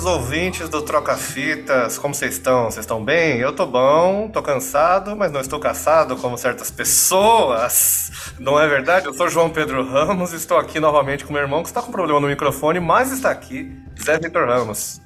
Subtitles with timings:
[0.00, 2.64] Caçados ouvintes do Troca Fitas, como vocês estão?
[2.70, 3.38] Vocês estão bem?
[3.38, 8.10] Eu tô bom, tô cansado, mas não estou cansado como certas pessoas.
[8.38, 9.06] Não é verdade?
[9.06, 12.18] Eu sou João Pedro Ramos, estou aqui novamente com meu irmão que está com problema
[12.18, 15.02] no microfone, mas está aqui, Zé Vitor Ramos.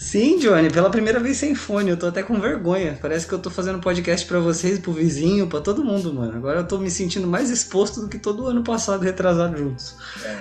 [0.00, 2.98] Sim, Johnny, pela primeira vez sem fone, eu tô até com vergonha.
[3.02, 6.34] Parece que eu tô fazendo podcast para vocês, pro vizinho, para todo mundo, mano.
[6.38, 9.94] Agora eu tô me sentindo mais exposto do que todo ano passado retrasado juntos.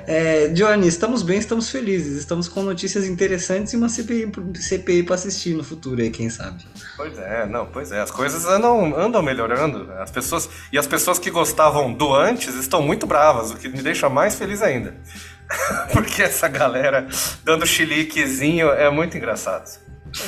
[0.08, 0.46] É.
[0.46, 5.16] É, Johnny, estamos bem, estamos felizes, estamos com notícias interessantes e uma CPI, CPI pra
[5.16, 6.66] assistir no futuro aí, quem sabe.
[6.96, 9.92] Pois é, não, pois é, as coisas andam, andam melhorando.
[10.00, 13.82] As pessoas, e as pessoas que gostavam do antes estão muito bravas, o que me
[13.82, 14.96] deixa mais feliz ainda.
[15.94, 17.08] Porque essa galera
[17.44, 19.80] dando chiliquezinho é muito engraçado.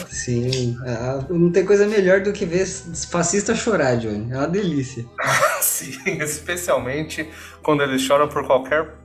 [0.10, 2.66] Sim, é, não tem coisa melhor do que ver
[3.10, 4.32] fascista chorar, Johnny.
[4.32, 5.06] É uma delícia.
[5.62, 7.28] Sim, especialmente
[7.64, 9.02] quando eles choram por qualquer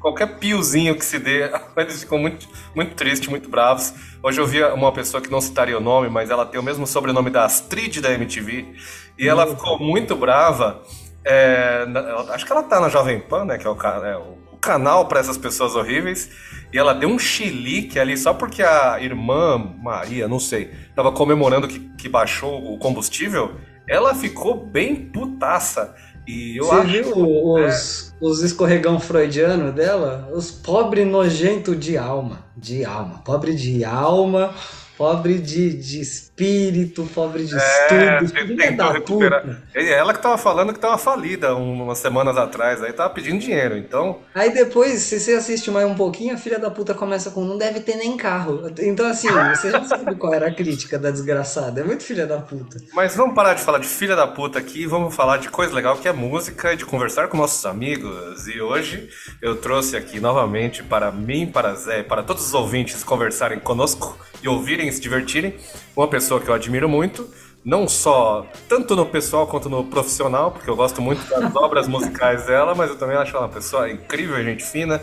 [0.00, 3.94] qualquer piozinho que se dê, eles ficam muito, muito tristes, muito bravos.
[4.22, 6.86] Hoje eu vi uma pessoa que não citaria o nome, mas ela tem o mesmo
[6.86, 8.74] sobrenome da Astrid da MTV,
[9.16, 10.82] e ela ficou muito brava.
[11.24, 11.86] É,
[12.30, 13.58] acho que ela tá na Jovem Pan, né?
[13.58, 14.36] Que é o, é, o
[14.66, 16.28] canal para essas pessoas horríveis.
[16.72, 21.68] E ela deu um chilique ali só porque a irmã Maria, não sei, tava comemorando
[21.68, 23.54] que, que baixou o combustível.
[23.88, 25.94] Ela ficou bem putaça.
[26.26, 28.16] E eu Você acho, viu os, é...
[28.20, 30.28] os escorregão freudiano dela?
[30.34, 32.44] Os pobre nojento de alma.
[32.56, 33.22] De alma.
[33.24, 34.52] Pobre de alma
[34.96, 39.42] Pobre de, de espírito, pobre de é, estudo, filha da recuperar.
[39.42, 39.62] puta.
[39.74, 44.20] Ela que tava falando que tava falida umas semanas atrás, aí tava pedindo dinheiro, então...
[44.34, 47.58] Aí depois, se você assiste mais um pouquinho, a filha da puta começa com não
[47.58, 48.70] deve ter nem carro.
[48.78, 52.38] Então assim, você já sabe qual era a crítica da desgraçada, é muito filha da
[52.38, 52.78] puta.
[52.94, 55.74] Mas vamos parar de falar de filha da puta aqui e vamos falar de coisa
[55.74, 58.46] legal que é música e de conversar com nossos amigos.
[58.48, 59.10] E hoje
[59.42, 64.48] eu trouxe aqui novamente para mim, para Zé, para todos os ouvintes conversarem conosco e
[64.48, 65.54] ouvirem e se divertirem.
[65.94, 67.28] Uma pessoa que eu admiro muito,
[67.64, 72.46] não só tanto no pessoal quanto no profissional, porque eu gosto muito das obras musicais
[72.46, 75.02] dela, mas eu também acho ela uma pessoa incrível, gente fina.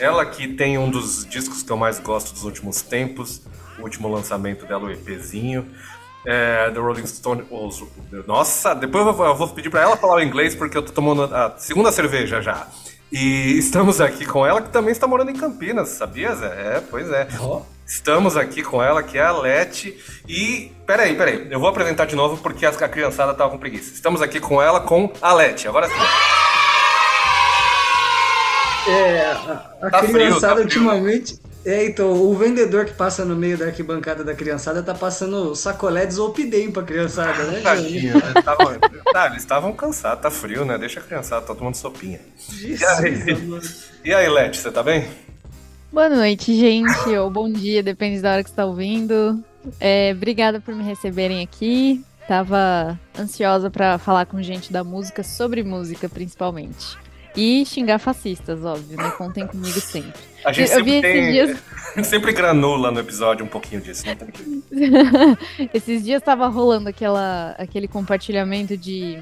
[0.00, 3.42] Ela que tem um dos discos que eu mais gosto dos últimos tempos,
[3.78, 5.66] o último lançamento dela, o EPzinho.
[6.26, 7.44] É, The Rolling Stone.
[8.26, 10.92] Nossa, depois eu vou, eu vou pedir para ela falar o inglês porque eu tô
[10.92, 12.66] tomando a segunda cerveja já.
[13.10, 16.46] E estamos aqui com ela que também está morando em Campinas, sabia, Zé?
[16.76, 17.28] É, pois é.
[17.40, 17.62] Oh.
[17.88, 19.96] Estamos aqui com ela, que é a Leti.
[20.28, 20.70] E.
[20.86, 21.48] Peraí, peraí.
[21.50, 23.94] Eu vou apresentar de novo porque a criançada tava com preguiça.
[23.94, 25.66] Estamos aqui com ela, com a Leti.
[25.66, 25.94] Agora sim.
[28.90, 31.40] É, a, a tá criançada frio, tá ultimamente.
[31.64, 36.04] É, então, o vendedor que passa no meio da arquibancada da criançada tá passando sacolé
[36.04, 38.34] de Zolpidem pra criançada, né, Tadinho, né?
[39.12, 40.76] Tá, eles estavam cansados, tá frio, né?
[40.76, 42.20] Deixa a criançada, tá tomando sopinha.
[42.38, 45.08] Jesus, e aí, e aí Leti, você tá bem?
[45.90, 49.42] Boa noite, gente, ou bom dia, depende da hora que você está ouvindo.
[49.80, 52.04] É, obrigada por me receberem aqui.
[52.28, 56.98] Tava ansiosa para falar com gente da música, sobre música principalmente.
[57.34, 59.10] E xingar fascistas, óbvio, né?
[59.12, 60.20] Contem comigo sempre.
[60.44, 61.58] A gente eu, sempre, tem, dias...
[62.04, 64.16] sempre granula no episódio um pouquinho disso, né?
[65.72, 69.18] esses dias tava rolando aquela, aquele compartilhamento de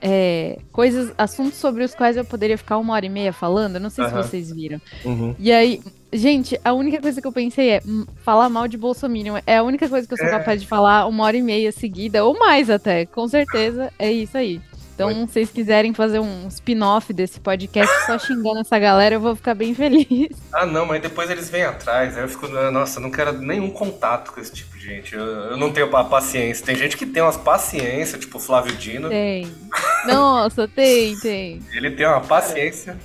[0.00, 3.80] é, coisas, assuntos sobre os quais eu poderia ficar uma hora e meia falando.
[3.80, 4.10] não sei uhum.
[4.10, 4.80] se vocês viram.
[5.04, 5.34] Uhum.
[5.38, 5.80] E aí,
[6.12, 9.42] gente, a única coisa que eu pensei é hum, falar mal de Bolsonaro.
[9.46, 10.30] É a única coisa que eu sou é.
[10.30, 13.06] capaz de falar uma hora e meia seguida, ou mais até.
[13.06, 14.60] Com certeza é isso aí.
[14.98, 19.36] Então, se vocês quiserem fazer um spin-off desse podcast só xingando essa galera, eu vou
[19.36, 20.30] ficar bem feliz.
[20.52, 22.16] Ah, não, mas depois eles vêm atrás.
[22.16, 25.14] Aí eu fico, nossa, não quero nenhum contato com esse tipo gente.
[25.14, 26.64] Eu, eu não tenho paciência.
[26.64, 29.08] Tem gente que tem umas paciências, tipo o Flávio Dino.
[29.08, 29.46] Tem.
[30.06, 31.60] Nossa, tem, tem.
[31.72, 32.96] Ele tem uma paciência.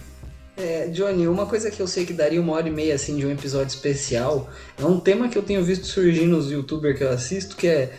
[0.56, 3.25] É, Johnny, uma coisa que eu sei que daria uma hora e meia assim de
[3.25, 7.10] um episódio especial é um tema que eu tenho visto surgir nos youtubers que eu
[7.10, 7.92] assisto, que é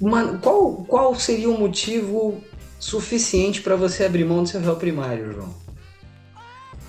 [0.00, 2.40] uma, qual, qual seria o motivo
[2.78, 5.67] suficiente para você abrir mão do seu réu primário, João.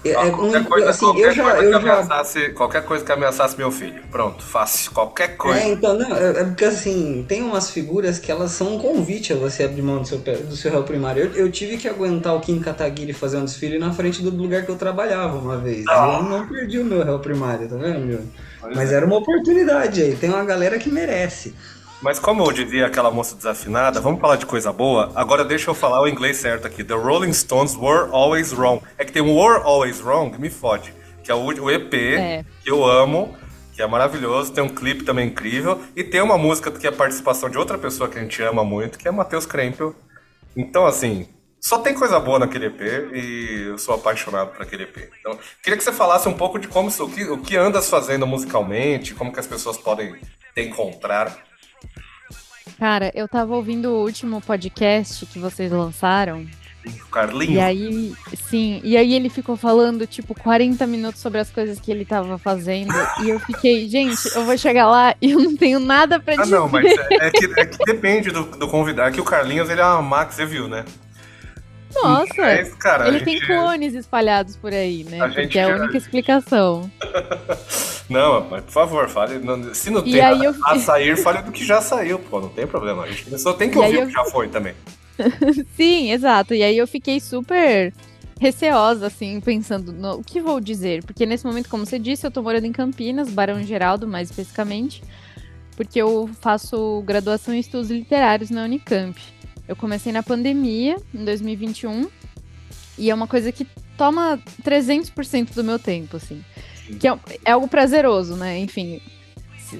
[0.03, 1.77] É, é qualquer, um, coisa, assim, qualquer, já, coisa já...
[1.77, 4.01] ameaçasse, qualquer coisa que ameaçasse meu filho.
[4.09, 4.91] Pronto, fácil.
[4.91, 5.59] Qualquer coisa.
[5.59, 9.33] É, então, não, é, é, porque assim, tem umas figuras que elas são um convite
[9.33, 11.23] a você abrir mão do seu, do seu réu primário.
[11.23, 14.63] Eu, eu tive que aguentar o Kim Kataguiri fazer um desfile na frente do lugar
[14.63, 15.83] que eu trabalhava uma vez.
[15.89, 16.19] Ah.
[16.21, 18.21] Eu não perdi o meu réu primário, tá vendo, meu?
[18.73, 18.95] Mas é.
[18.95, 20.15] era uma oportunidade aí.
[20.15, 21.53] Tem uma galera que merece.
[22.01, 25.11] Mas como eu dizia aquela moça desafinada, vamos falar de coisa boa.
[25.15, 26.81] Agora deixa eu falar o inglês certo aqui.
[26.81, 28.81] The Rolling Stones were always wrong.
[28.97, 30.93] É que tem um were always wrong, me fode.
[31.21, 32.45] Que é o, EP, é.
[32.63, 33.35] que eu amo,
[33.73, 34.53] que é maravilhoso.
[34.53, 35.81] Tem um clipe também incrível.
[35.93, 38.63] E tem uma música que é a participação de outra pessoa que a gente ama
[38.63, 39.93] muito, que é Matheus Krempel.
[40.55, 41.27] Então, assim,
[41.59, 42.81] só tem coisa boa naquele EP
[43.13, 45.09] e eu sou apaixonado por aquele EP.
[45.19, 48.25] Então, queria que você falasse um pouco de como o que, o que andas fazendo
[48.25, 50.13] musicalmente, como que as pessoas podem
[50.55, 51.48] te encontrar.
[52.77, 56.45] Cara, eu tava ouvindo o último podcast que vocês lançaram.
[57.11, 57.53] Carlinho?
[57.53, 58.13] E aí,
[58.49, 62.37] sim, e aí ele ficou falando, tipo, 40 minutos sobre as coisas que ele tava
[62.37, 62.93] fazendo.
[63.23, 66.37] e eu fiquei, gente, eu vou chegar lá e eu não tenho nada pra ah,
[66.37, 66.55] dizer.
[66.55, 69.09] Ah, não, mas é, é, que, é que, depende do, do convidado.
[69.09, 70.85] É que o Carlinhos, ele é uma Max, você viu, né?
[71.93, 75.19] Nossa, Mas, cara, ele tem clones espalhados por aí, né?
[75.21, 76.89] A Porque é a única explicação.
[78.07, 79.41] não, mas por favor, fale.
[79.73, 80.53] se não tem a, eu...
[80.65, 83.03] a, sair, fale do que já saiu, pô, não tem problema.
[83.03, 84.75] A gente só tem que e ouvir o que já foi também.
[85.75, 86.53] Sim, exato.
[86.53, 87.91] E aí eu fiquei super
[88.39, 91.03] receosa, assim, pensando no o que vou dizer.
[91.03, 95.03] Porque nesse momento, como você disse, eu tô morando em Campinas, Barão Geraldo, mais especificamente,
[95.75, 99.19] porque eu faço graduação em estudos literários na Unicamp.
[99.69, 102.09] Eu comecei na pandemia, em 2021,
[102.97, 106.43] e é uma coisa que toma 300% do meu tempo, assim.
[106.99, 108.57] Que é, é, algo prazeroso, né?
[108.57, 108.99] Enfim,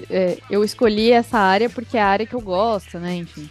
[0.08, 3.16] é, eu escolhi essa área porque é a área que eu gosto, né?
[3.16, 3.50] Enfim.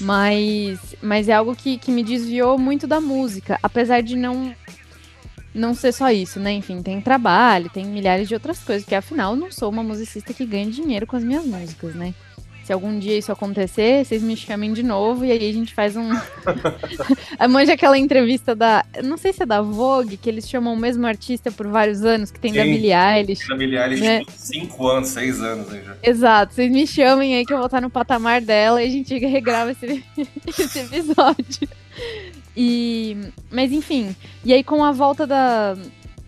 [0.00, 4.54] Mas, mas é algo que, que me desviou muito da música, apesar de não
[5.52, 6.52] não ser só isso, né?
[6.52, 10.32] Enfim, tem trabalho, tem milhares de outras coisas, porque afinal eu não sou uma musicista
[10.32, 12.14] que ganha dinheiro com as minhas músicas, né?
[12.70, 15.96] Se algum dia isso acontecer, vocês me chamem de novo e aí a gente faz
[15.96, 16.08] um.
[17.36, 18.84] a manja aquela entrevista da.
[19.02, 22.30] Não sei se é da Vogue, que eles chamam o mesmo artista por vários anos,
[22.30, 23.48] que tem Sim, da Billie Eilish.
[23.48, 24.20] Da Billie Eilish, né?
[24.20, 25.96] tipo, cinco anos, seis anos aí já.
[26.00, 29.18] Exato, vocês me chamem aí que eu vou estar no patamar dela e a gente
[29.18, 30.04] regrava esse,
[30.46, 31.68] esse episódio.
[32.56, 33.16] E.
[33.50, 34.14] Mas enfim.
[34.44, 35.76] E aí, com a volta da.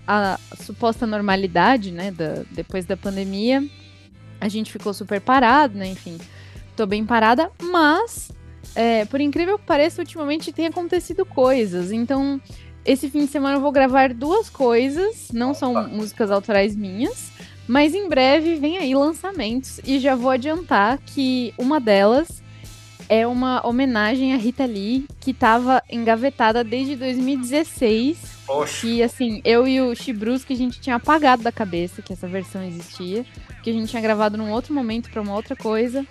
[0.08, 2.10] A suposta normalidade, né?
[2.10, 3.62] Da, depois da pandemia,
[4.42, 5.86] a gente ficou super parado, né?
[5.86, 6.18] Enfim,
[6.76, 8.32] tô bem parada, mas
[8.74, 11.92] é, por incrível que pareça, ultimamente tem acontecido coisas.
[11.92, 12.40] Então,
[12.84, 17.30] esse fim de semana eu vou gravar duas coisas, não são músicas autorais minhas,
[17.68, 22.41] mas em breve vem aí lançamentos e já vou adiantar que uma delas
[23.12, 28.40] é uma homenagem a Rita Lee, que estava engavetada desde 2016.
[28.46, 28.86] Poxa.
[28.86, 32.64] E assim, eu e o Chibruski a gente tinha apagado da cabeça que essa versão
[32.64, 33.26] existia
[33.62, 36.06] que a gente tinha gravado num outro momento para uma outra coisa.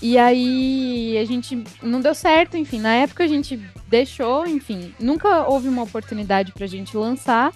[0.00, 5.44] E aí a gente não deu certo, enfim, na época a gente deixou, enfim, nunca
[5.48, 7.52] houve uma oportunidade pra gente lançar.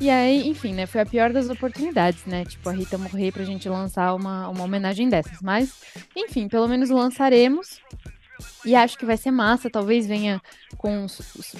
[0.00, 2.44] E aí, enfim, né, foi a pior das oportunidades, né?
[2.44, 5.40] Tipo, a Rita morrer pra gente lançar uma, uma homenagem dessas.
[5.42, 5.72] Mas,
[6.14, 7.80] enfim, pelo menos lançaremos.
[8.64, 10.40] E acho que vai ser massa, talvez venha
[10.76, 11.06] com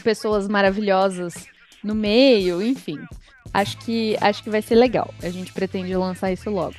[0.04, 1.46] pessoas maravilhosas
[1.82, 2.98] no meio, enfim.
[3.52, 5.12] Acho que, acho que vai ser legal.
[5.22, 6.76] A gente pretende lançar isso logo.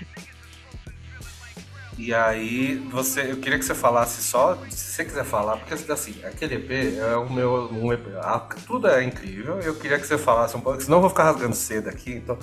[1.99, 6.15] E aí, você, eu queria que você falasse só, se você quiser falar, porque assim,
[6.23, 7.69] aquele EP é o meu.
[7.73, 8.05] Um EP,
[8.65, 9.59] tudo é incrível.
[9.59, 12.13] Eu queria que você falasse um pouco, senão eu vou ficar rasgando cedo aqui.
[12.13, 12.37] Então,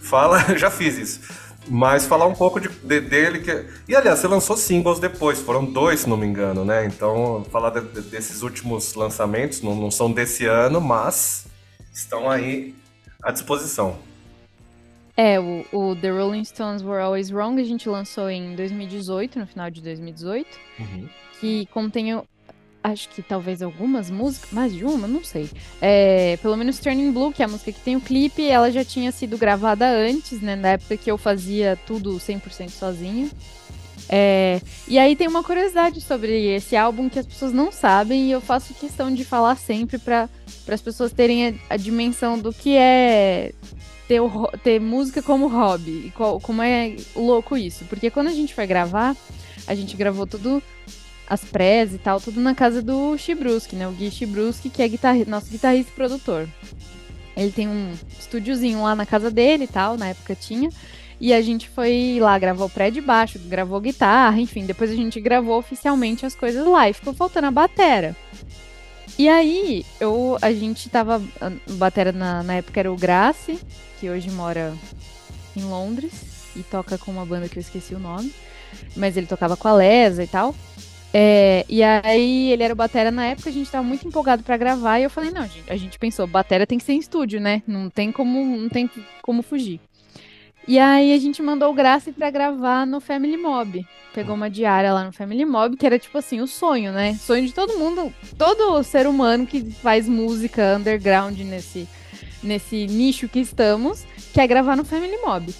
[0.00, 1.20] fala, já fiz isso.
[1.68, 3.40] Mas falar um pouco de, de, dele.
[3.40, 6.86] Que, e aliás, você lançou singles depois, foram dois, se não me engano, né?
[6.86, 11.44] Então, falar de, desses últimos lançamentos, não, não são desse ano, mas
[11.92, 12.74] estão aí
[13.22, 13.98] à disposição.
[15.16, 19.46] É, o, o, The Rolling Stones Were Always Wrong a gente lançou em 2018, no
[19.46, 20.48] final de 2018.
[20.78, 21.08] Uhum.
[21.38, 22.18] Que contém,
[22.82, 25.50] acho que talvez algumas músicas, mais de uma, não sei.
[25.80, 28.84] É, pelo menos Turning Blue, que é a música que tem o clipe, ela já
[28.84, 30.56] tinha sido gravada antes, né?
[30.56, 33.30] Na época que eu fazia tudo 100% sozinho.
[34.08, 38.32] É, e aí tem uma curiosidade sobre esse álbum que as pessoas não sabem e
[38.32, 40.28] eu faço questão de falar sempre para
[40.68, 43.52] as pessoas terem a, a, dimensão do que é
[44.12, 47.86] ter, o, ter música como hobby e qual, como é louco isso.
[47.86, 49.16] Porque quando a gente foi gravar,
[49.66, 50.62] a gente gravou tudo,
[51.26, 53.88] as prés e tal, tudo na casa do Chibruski, né?
[53.88, 56.46] O Gui Chibruski, que é guitarri nosso guitarrista e produtor.
[57.34, 60.68] Ele tem um estúdiozinho lá na casa dele e tal, na época tinha.
[61.18, 64.96] E a gente foi lá, gravou o pré de baixo, gravou guitarra, enfim, depois a
[64.96, 68.14] gente gravou oficialmente as coisas lá e ficou faltando a batera.
[69.18, 71.22] E aí, eu, a gente tava.
[71.70, 73.58] Batera na, na época era o Grace,
[74.00, 74.74] que hoje mora
[75.56, 76.12] em Londres
[76.56, 78.32] e toca com uma banda que eu esqueci o nome.
[78.96, 80.54] Mas ele tocava com a Lesa e tal.
[81.14, 84.56] É, e aí ele era o batera na época, a gente tava muito empolgado para
[84.56, 87.62] gravar e eu falei, não, a gente pensou, batera tem que ser em estúdio, né?
[87.66, 88.88] Não tem como, não tem
[89.20, 89.78] como fugir.
[90.66, 93.84] E aí a gente mandou o Graça para gravar no Family Mob.
[94.14, 97.14] Pegou uma diária lá no Family Mob, que era tipo assim, o sonho, né?
[97.14, 101.88] Sonho de todo mundo, todo ser humano que faz música underground nesse,
[102.42, 105.52] nesse nicho que estamos, quer gravar no Family Mob.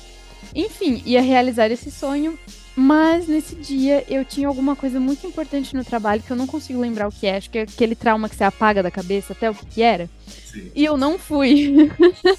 [0.55, 2.39] Enfim, ia realizar esse sonho.
[2.75, 6.81] Mas nesse dia eu tinha alguma coisa muito importante no trabalho que eu não consigo
[6.81, 7.37] lembrar o que é.
[7.37, 10.09] Acho que é aquele trauma que você apaga da cabeça até o que era.
[10.26, 10.71] Sim.
[10.75, 11.91] E eu não fui.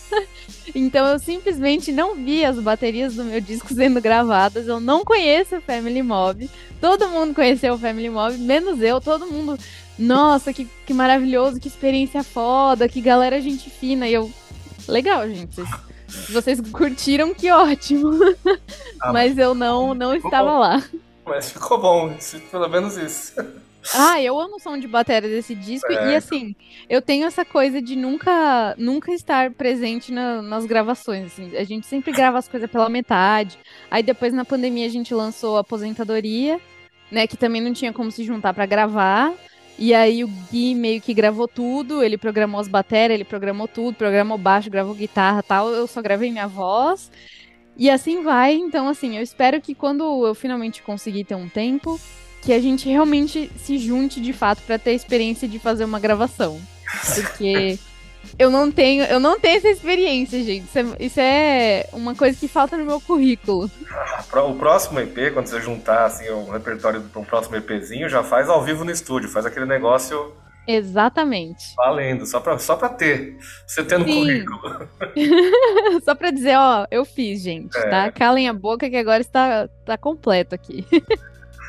[0.73, 4.67] então eu simplesmente não vi as baterias do meu disco sendo gravadas.
[4.67, 6.49] Eu não conheço o Family Mob.
[6.81, 8.99] Todo mundo conheceu o Family Mob, menos eu.
[8.99, 9.57] Todo mundo.
[9.99, 14.07] Nossa, que, que maravilhoso, que experiência foda, que galera gente fina.
[14.07, 14.31] E eu.
[14.87, 15.53] Legal, gente.
[15.53, 15.69] Vocês
[16.13, 18.11] se vocês curtiram, que ótimo.
[19.01, 20.59] Ah, mas eu não, não estava bom.
[20.59, 20.83] lá.
[21.25, 22.15] Mas ficou bom,
[22.51, 23.33] pelo menos isso.
[23.93, 25.91] Ah, eu amo o som de bateria desse disco.
[25.91, 26.11] É.
[26.11, 26.55] E assim,
[26.89, 31.25] eu tenho essa coisa de nunca nunca estar presente na, nas gravações.
[31.25, 31.55] Assim.
[31.57, 33.57] A gente sempre grava as coisas pela metade.
[33.91, 36.59] Aí depois, na pandemia, a gente lançou a aposentadoria,
[37.11, 37.27] né?
[37.27, 39.33] Que também não tinha como se juntar para gravar.
[39.83, 43.95] E aí o Gui meio que gravou tudo, ele programou as baterias, ele programou tudo,
[43.95, 45.71] programou baixo, gravou guitarra tal.
[45.71, 47.11] Eu só gravei minha voz.
[47.75, 48.53] E assim vai.
[48.53, 51.99] Então, assim, eu espero que quando eu finalmente conseguir ter um tempo,
[52.41, 55.99] que a gente realmente se junte de fato para ter a experiência de fazer uma
[55.99, 56.61] gravação.
[57.13, 57.77] Porque
[58.37, 60.65] eu não tenho, eu não tenho essa experiência, gente.
[60.65, 63.69] Isso é, isso é uma coisa que falta no meu currículo.
[64.33, 68.49] O próximo EP, quando você juntar assim, o repertório para um próximo EPzinho, já faz
[68.49, 70.33] ao vivo no estúdio, faz aquele negócio.
[70.67, 71.75] Exatamente.
[71.75, 73.37] Valendo, só pra, só pra ter.
[73.67, 74.19] Você tendo Sim.
[74.19, 74.89] currículo.
[76.03, 77.89] só pra dizer, ó, eu fiz, gente, é.
[77.89, 78.11] tá?
[78.11, 80.85] Calem a boca que agora está, está completo aqui.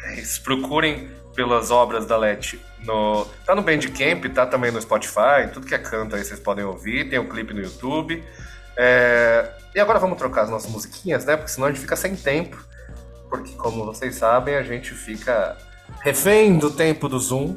[0.06, 5.66] É procurem pelas obras da Let no, tá no Bandcamp, tá também no Spotify, tudo
[5.66, 8.22] que é canto aí vocês podem ouvir, tem o um clipe no YouTube.
[8.76, 11.36] É, e agora vamos trocar as nossas musiquinhas, né?
[11.36, 12.62] Porque senão a gente fica sem tempo.
[13.28, 15.56] Porque, como vocês sabem, a gente fica
[16.00, 17.56] refém do tempo do Zoom.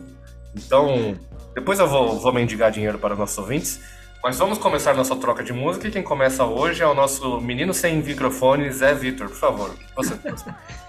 [0.55, 1.17] Então,
[1.53, 3.79] depois eu vou, vou mendigar dinheiro para nossos ouvintes.
[4.23, 7.73] Mas vamos começar nossa troca de música e quem começa hoje é o nosso menino
[7.73, 9.27] sem microfone, Zé Vitor.
[9.29, 10.15] Por favor, você.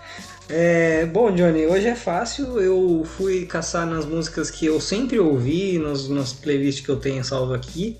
[0.50, 2.58] É, bom, Johnny, hoje é fácil.
[2.58, 7.22] Eu fui caçar nas músicas que eu sempre ouvi, nas, nas playlists que eu tenho
[7.22, 7.98] salvo aqui.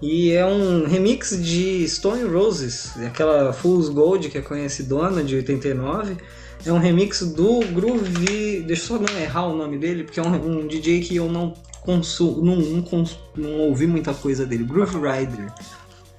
[0.00, 6.16] E é um remix de Stone Roses, aquela Fool's Gold que é conhecidona de 89.
[6.64, 8.62] É um remix do Groove.
[8.62, 11.30] Deixa eu só não errar o nome dele, porque é um, um DJ que eu
[11.30, 11.54] não
[11.86, 14.64] não, não, cons, não ouvi muita coisa dele.
[14.64, 15.52] Groove Rider.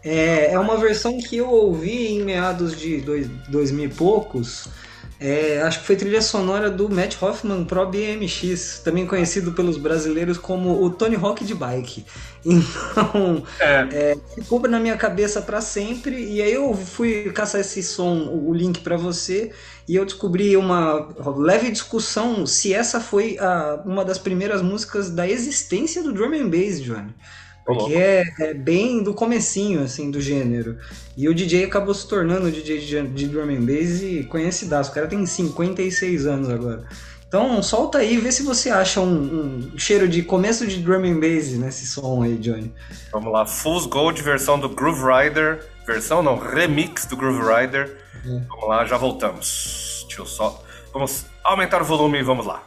[0.04, 4.68] É, é uma versão que eu ouvi em meados de dois, dois mil e poucos
[5.24, 10.36] é, acho que foi trilha sonora do Matt Hoffman Pro BMX, também conhecido pelos brasileiros
[10.36, 12.04] como o Tony Hawk de bike.
[12.44, 13.88] Então, é.
[13.92, 16.26] É, ficou na minha cabeça para sempre.
[16.26, 19.52] E aí eu fui caçar esse som, o link para você,
[19.88, 25.30] e eu descobri uma leve discussão se essa foi a, uma das primeiras músicas da
[25.30, 27.14] existência do drum and bass, Johnny.
[27.66, 30.78] Porque é, é, bem do comecinho, assim, do gênero.
[31.16, 34.92] E o DJ acabou se tornando o DJ de, de drum and bass e conhecidaço.
[34.92, 36.86] O cara tem 56 anos agora.
[37.28, 41.20] Então solta aí, vê se você acha um, um, cheiro de começo de drum and
[41.20, 42.74] bass nesse som aí, Johnny.
[43.12, 45.66] Vamos lá, Fool's Gold, versão do Groove Rider.
[45.88, 47.98] Versão não, remix do Groove Rider.
[48.26, 48.40] É.
[48.50, 50.06] Vamos lá, já voltamos.
[50.08, 50.62] Deixa eu só...
[50.92, 52.64] Vamos aumentar o volume e vamos lá.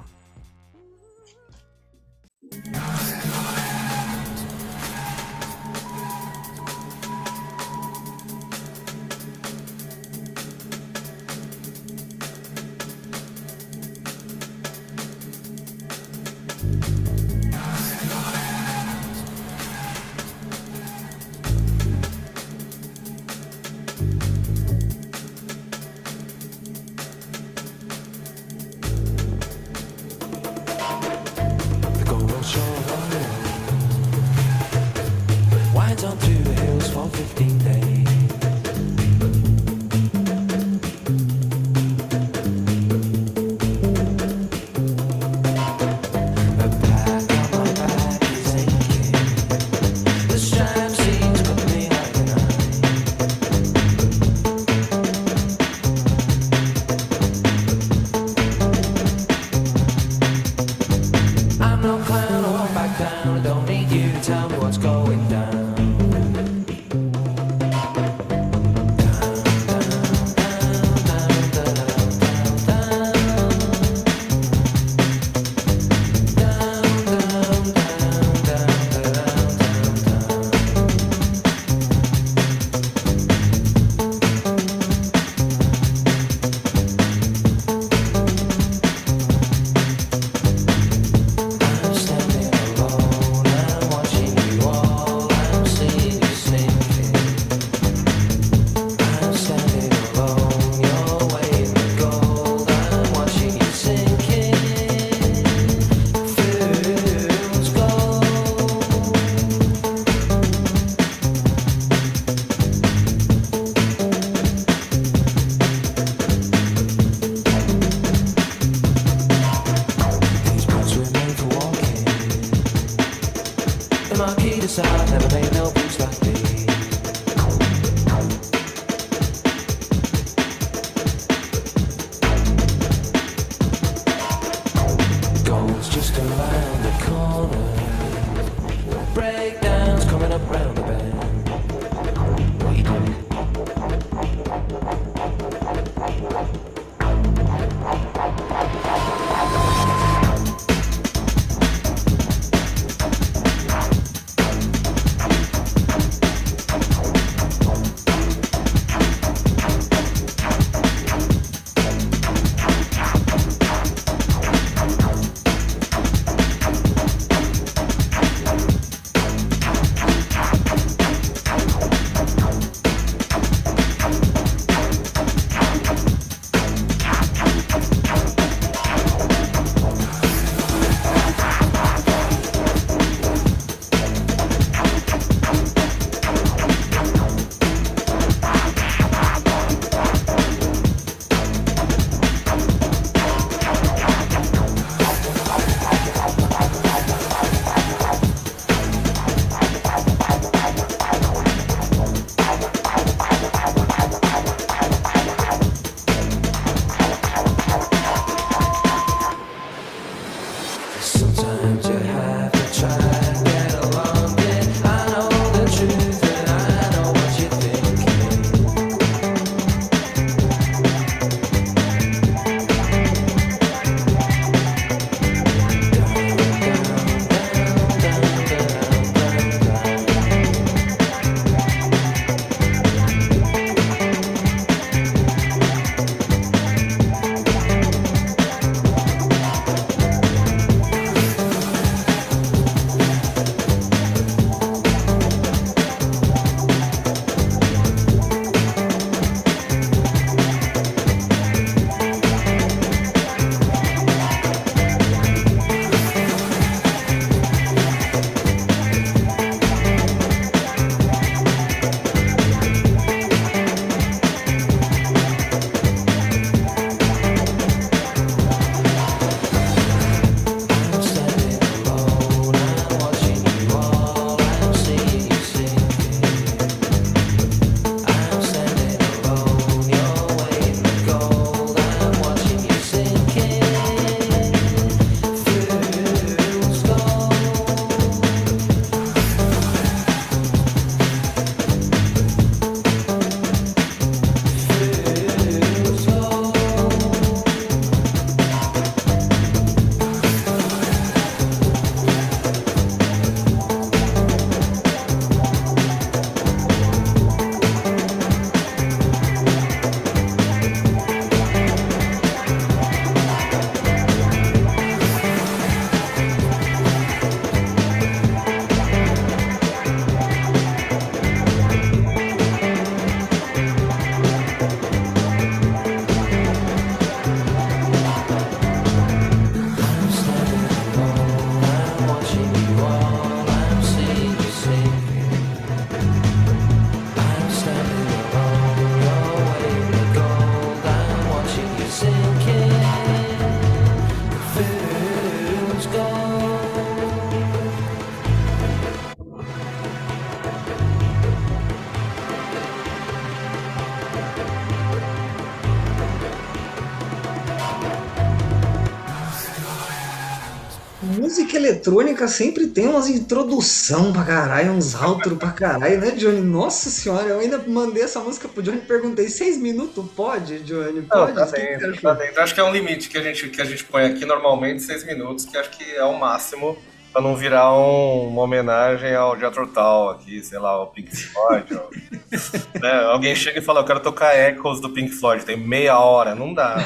[361.89, 366.41] Eletrônica sempre tem umas introdução pra caralho, uns outro pra caralho, né, Johnny?
[366.41, 371.01] Nossa senhora, eu ainda mandei essa música pro Johnny e perguntei, seis minutos pode, Johnny?
[371.01, 371.35] Não, Pode?
[371.35, 372.41] tá O que que você dentro, tá dentro.
[372.43, 375.05] Acho que é um limite que a gente, que a gente põe aqui normalmente, seis
[375.05, 376.77] minutos, que acho que é o máximo
[377.13, 381.67] pra não virar um- uma homenagem ao Jethro Tull aqui, sei lá, ao Pink Floyd.
[381.75, 381.91] ou-
[382.81, 382.93] né?
[383.05, 386.53] Alguém chega e fala, eu quero tocar Echoes do Pink Floyd, tem meia hora, não
[386.55, 386.77] dá.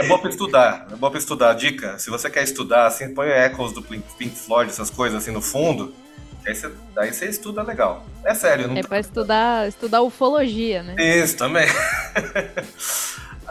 [0.00, 1.52] É bom pra estudar, é bom pra estudar.
[1.52, 5.42] Dica, se você quer estudar, assim, põe Echoes do Pink Floyd, essas coisas assim no
[5.42, 5.94] fundo,
[6.46, 8.06] aí você, daí você estuda legal.
[8.24, 10.94] É sério, não É pra estudar, estudar ufologia, né?
[10.98, 11.66] isso, também.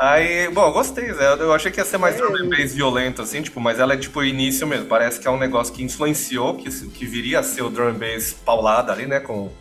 [0.01, 1.33] Aí, bom, eu gostei, Zé.
[1.33, 3.97] Eu achei que ia ser mais drum and bass violento, assim, tipo, mas ela é
[3.97, 4.85] tipo o início mesmo.
[4.85, 7.95] Parece que é um negócio que influenciou, que, que viria a ser o drum and
[7.95, 9.19] bass paulada ali, né?
[9.19, 9.51] Com...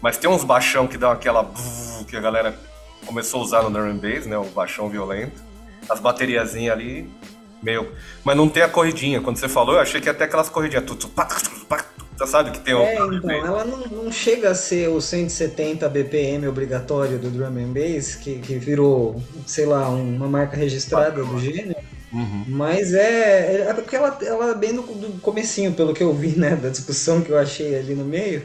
[0.00, 1.52] Mas tem uns baixão que dão aquela.
[2.08, 2.56] que a galera
[3.04, 4.38] começou a usar no drum and bass, né?
[4.38, 5.49] O baixão violento.
[5.90, 7.10] As bateriazinhas ali,
[7.62, 7.92] meio.
[8.24, 9.20] Mas não tem a corridinha.
[9.20, 10.84] Quando você falou, eu achei que ia ter aquelas corridinhas.
[10.84, 12.80] Tu, tu, pá, tu, pá, tu, Você sabe que tem um.
[12.80, 17.72] É, então, ela não, não chega a ser o 170 BPM obrigatório do drum and
[17.72, 21.80] bass, que, que virou, sei lá, uma marca registrada do gênero.
[22.12, 22.44] Uhum.
[22.48, 26.36] Mas é, é porque ela, ela é bem do, do comecinho, pelo que eu vi,
[26.36, 28.44] né, da discussão que eu achei ali no meio,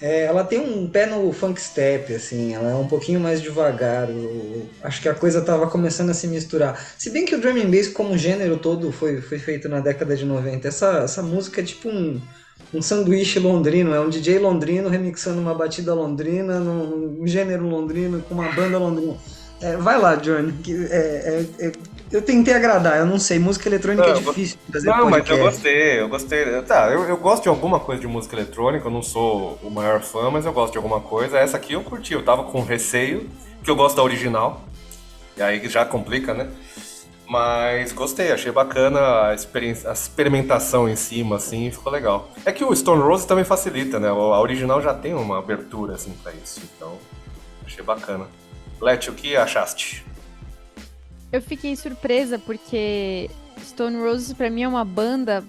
[0.00, 4.08] é, ela tem um pé no funk step, assim, ela é um pouquinho mais devagar,
[4.10, 6.78] eu, acho que a coisa tava começando a se misturar.
[6.98, 10.14] Se bem que o drum and bass como gênero todo foi, foi feito na década
[10.14, 12.20] de 90, essa, essa música é tipo um,
[12.74, 18.20] um sanduíche londrino, é um DJ londrino remixando uma batida londrina, num, num gênero londrino,
[18.22, 19.16] com uma banda londrina.
[19.60, 20.52] É, vai lá, Johnny,
[20.90, 21.72] é, é, é
[22.10, 23.38] eu tentei agradar, eu não sei.
[23.38, 25.32] Música eletrônica Não, é difícil de fazer Não, mas podcast.
[25.32, 26.62] eu gostei, eu gostei.
[26.62, 30.00] Tá, eu, eu gosto de alguma coisa de música eletrônica, eu não sou o maior
[30.00, 31.38] fã, mas eu gosto de alguma coisa.
[31.38, 33.28] Essa aqui eu curti, eu tava com receio,
[33.62, 34.62] que eu gosto da original.
[35.36, 36.48] E aí já complica, né?
[37.28, 42.30] Mas gostei, achei bacana a, experiência, a experimentação em cima, assim, ficou legal.
[42.44, 44.08] É que o Stone Rose também facilita, né?
[44.08, 46.60] A original já tem uma abertura, assim, pra isso.
[46.76, 46.96] Então,
[47.66, 48.26] achei bacana.
[48.80, 50.04] Let, o que achaste?
[51.32, 53.28] Eu fiquei surpresa porque
[53.60, 55.44] Stone Roses pra mim é uma banda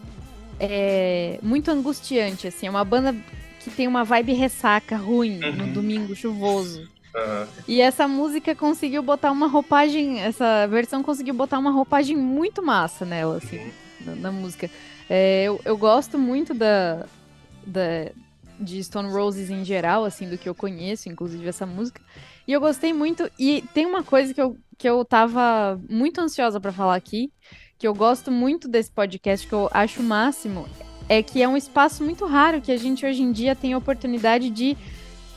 [0.59, 3.15] é, muito angustiante, assim, é uma banda
[3.59, 5.73] que tem uma vibe ressaca ruim no Uhum.
[5.73, 6.87] domingo chuvoso.
[7.15, 7.47] Aham.
[7.67, 13.05] E essa música conseguiu botar uma roupagem, essa versão conseguiu botar uma roupagem muito massa
[13.05, 14.69] nela, assim, na, na música.
[15.09, 17.05] É, eu, eu gosto muito da,
[17.65, 18.09] da
[18.59, 22.01] de Stone Roses em geral, assim, do que eu conheço, inclusive essa música.
[22.47, 23.29] E eu gostei muito.
[23.37, 27.31] E tem uma coisa que eu, que eu tava muito ansiosa pra falar aqui,
[27.77, 30.67] que eu gosto muito desse podcast, que eu acho o máximo,
[31.09, 33.77] é que é um espaço muito raro que a gente hoje em dia tem a
[33.77, 34.77] oportunidade de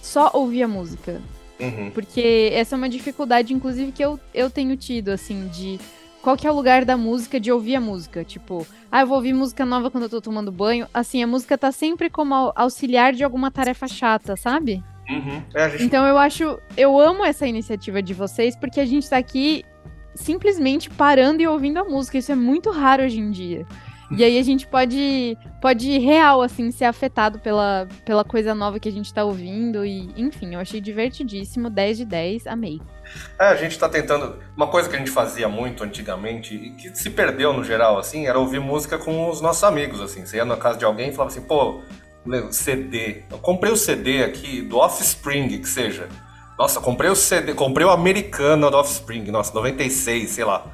[0.03, 1.21] só ouvir a música.
[1.61, 1.91] Uhum.
[1.91, 5.79] Porque essa é uma dificuldade, inclusive, que eu, eu tenho tido, assim, de
[6.23, 8.25] qual que é o lugar da música, de ouvir a música.
[8.25, 10.89] Tipo, ah, eu vou ouvir música nova quando eu tô tomando banho.
[10.93, 14.83] Assim, a música tá sempre como au- auxiliar de alguma tarefa chata, sabe?
[15.11, 15.43] Uhum.
[15.55, 19.17] É, gente Então eu acho, eu amo essa iniciativa de vocês, porque a gente tá
[19.19, 19.65] aqui
[20.15, 22.19] simplesmente parando e ouvindo a música.
[22.19, 23.67] Isso é muito raro hoje em dia.
[24.11, 28.89] E aí a gente pode, pode real, assim, ser afetado pela, pela coisa nova que
[28.89, 29.85] a gente tá ouvindo.
[29.85, 31.71] E, enfim, eu achei divertidíssimo.
[31.71, 32.81] 10 de 10, amei.
[33.39, 34.41] É, a gente tá tentando.
[34.57, 38.27] Uma coisa que a gente fazia muito antigamente e que se perdeu no geral, assim,
[38.27, 40.27] era ouvir música com os nossos amigos, assim.
[40.27, 41.81] Você ia na casa de alguém e falava assim, pô,
[42.51, 43.25] CD.
[43.31, 46.09] Eu comprei o CD aqui do Offspring, que seja.
[46.59, 50.67] Nossa, comprei o CD, comprei o americano do Offspring, nossa, 96, sei lá.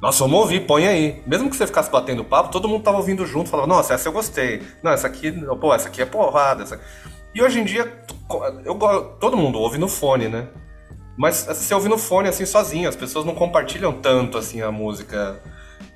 [0.00, 1.22] Nossa, vamos ouvir, põe aí.
[1.26, 4.12] Mesmo que você ficasse batendo papo, todo mundo tava ouvindo junto, falava, nossa, essa eu
[4.12, 4.62] gostei.
[4.82, 6.62] Não, essa aqui, pô, essa aqui é porrada.
[6.62, 6.80] Essa...
[7.34, 8.02] E hoje em dia,
[8.64, 8.74] eu,
[9.20, 10.48] todo mundo ouve no fone, né?
[11.18, 12.88] Mas você ouve no fone, assim, sozinho.
[12.88, 15.40] As pessoas não compartilham tanto, assim, a música.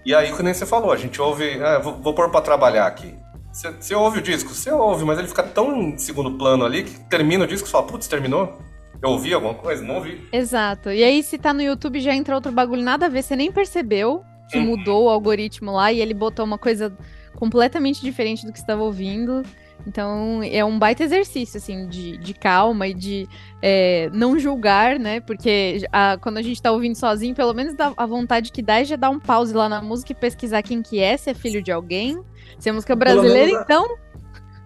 [0.05, 1.61] E aí, nem você falou, a gente ouve...
[1.63, 3.24] Ah, vou, vou pôr pra trabalhar aqui.
[3.55, 4.53] Você, você ouve o disco?
[4.53, 7.71] Você ouve, mas ele fica tão em segundo plano ali que termina o disco e
[7.71, 8.59] fala, putz, terminou?
[9.01, 9.81] Eu ouvi alguma coisa?
[9.81, 10.27] Não ouvi.
[10.33, 10.91] Exato.
[10.91, 13.53] E aí, se tá no YouTube, já entra outro bagulho nada a ver, você nem
[13.53, 16.93] percebeu que mudou o algoritmo lá e ele botou uma coisa
[17.37, 19.43] completamente diferente do que você estava ouvindo.
[19.87, 23.29] Então, é um baita exercício, assim, de, de calma e de
[23.61, 25.21] é, não julgar, né?
[25.21, 28.81] Porque a- quando a gente tá ouvindo sozinho, pelo menos dá, a vontade que dá
[28.81, 31.35] é já dar um pause lá na música e pesquisar quem que é, se é
[31.35, 32.19] filho de alguém.
[32.59, 33.87] Se é música Pelo brasileira, a- então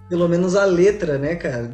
[0.09, 1.71] Pelo menos a letra, né, cara?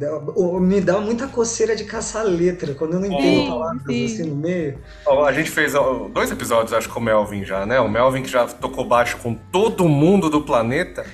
[0.59, 4.05] Me dá muita coceira de caçar a letra, quando eu não entendo Sim, palavras sim.
[4.05, 4.77] assim no meio.
[5.05, 7.79] Ó, a gente fez ó, dois episódios, acho, com o Melvin já, né?
[7.79, 11.05] O Melvin que já tocou baixo com todo mundo do planeta.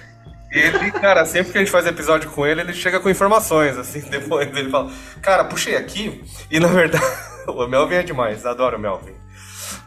[0.51, 4.01] Ele, cara, sempre que a gente faz episódio com ele, ele chega com informações, assim,
[4.09, 7.05] depois ele fala, cara, puxei aqui, e na verdade,
[7.47, 9.13] o Melvin é demais, adoro o Melvin.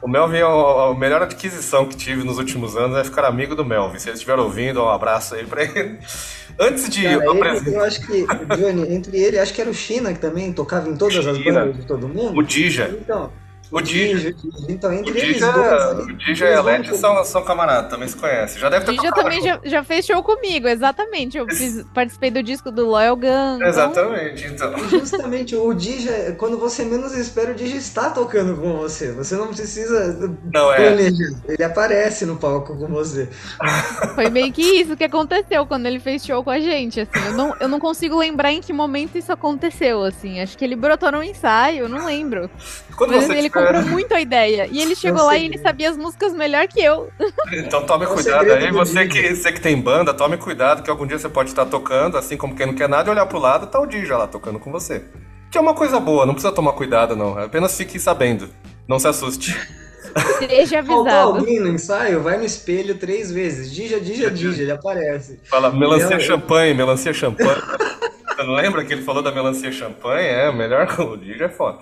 [0.00, 3.64] O Melvin é a melhor adquisição que tive nos últimos anos, é ficar amigo do
[3.64, 3.98] Melvin.
[3.98, 5.98] Se ele estiver ouvindo, um abraço aí pra ele.
[6.59, 9.74] Antes de Cara, ele, apresentar eu acho que, Johnny, entre ele, acho que era o
[9.74, 11.61] China que também tocava em todas as China.
[11.61, 12.38] bandas de todo mundo.
[12.38, 13.31] o Dija, Então,
[13.74, 14.34] o Dija.
[14.68, 18.08] Então, o entre Dija, dois ali, o Dija e a com- são, são camaradas, também
[18.08, 18.60] se conhecem.
[18.60, 21.37] Já deve ter Dija também já, já fez show comigo, exatamente.
[21.37, 23.56] Eu fiz- participei do disco do Loyal Gun.
[23.56, 24.72] então- Exatamente, então.
[24.88, 29.12] Justamente, o Dija, quando você menos espera, o Dija está tocando com você.
[29.12, 30.76] Você não precisa Não, é.
[30.76, 31.34] planejar.
[31.48, 33.28] Ele aparece no palco com você.
[34.14, 37.26] Foi meio que isso que aconteceu quando ele fez show com a gente, assim.
[37.26, 40.40] Eu não, eu não consigo lembrar em que momento isso aconteceu, assim.
[40.40, 42.50] Acho que ele brotou no ensaio, eu não lembro.
[42.96, 44.68] Quando Mas você ele tiver- comprou muito a ideia.
[44.70, 47.11] E ele chegou lá e ele sabia as músicas melhor que eu.
[47.52, 48.70] Então tome É cuidado aí.
[48.70, 52.16] Você que, você que tem banda, tome cuidado que algum dia você pode estar tocando,
[52.16, 54.59] assim como quem não quer nada, e olhar pro lado tá o Dija lá tocando
[54.59, 55.02] com você.
[55.50, 57.38] Que é uma coisa boa, não precisa tomar cuidado, não.
[57.38, 58.48] Apenas fique sabendo.
[58.88, 59.52] Não se assuste.
[60.14, 61.38] Faltou avisado.
[61.38, 62.22] alguém no ensaio?
[62.22, 63.72] Vai no espelho três vezes.
[63.72, 65.40] Dija, dija, dija, ele aparece.
[65.44, 67.50] Fala melancia Ela- champanhe, melancia champanhe.
[68.35, 70.26] Você não lembra que ele falou da melancia champanhe?
[70.26, 71.78] É, o melhor o Dija é foda.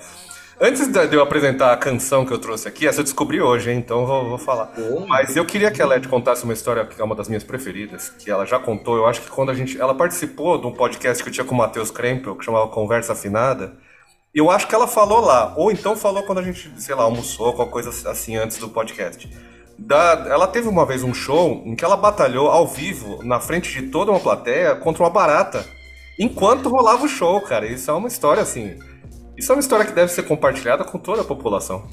[0.65, 3.79] Antes de eu apresentar a canção que eu trouxe aqui, essa eu descobri hoje, hein?
[3.79, 4.73] então eu vou, vou falar.
[5.09, 8.11] Mas eu queria que a Led contasse uma história que é uma das minhas preferidas,
[8.11, 8.97] que ela já contou.
[8.97, 9.81] Eu acho que quando a gente.
[9.81, 13.13] Ela participou de um podcast que eu tinha com o Matheus Krempel, que chamava Conversa
[13.13, 13.77] Afinada.
[14.33, 17.03] E eu acho que ela falou lá, ou então falou quando a gente, sei lá,
[17.03, 19.29] almoçou, qualquer coisa assim antes do podcast.
[19.77, 23.73] Da- ela teve uma vez um show em que ela batalhou ao vivo, na frente
[23.73, 25.67] de toda uma plateia, contra uma barata.
[26.17, 27.67] Enquanto rolava o show, cara.
[27.67, 28.79] Isso é uma história assim.
[29.43, 31.85] Isso é uma história que deve ser compartilhada com toda a população.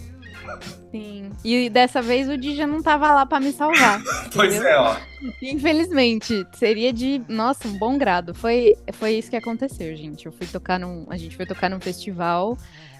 [0.91, 1.31] Sim.
[1.43, 3.99] E dessa vez o Dija não tava lá pra me salvar.
[4.31, 4.69] Pois entendeu?
[4.69, 4.95] é, ó.
[5.41, 8.35] Infelizmente, seria de, nossa, um bom grado.
[8.35, 10.27] Foi, foi isso que aconteceu, gente.
[10.27, 12.55] Eu fui tocar num, a gente foi tocar num festival.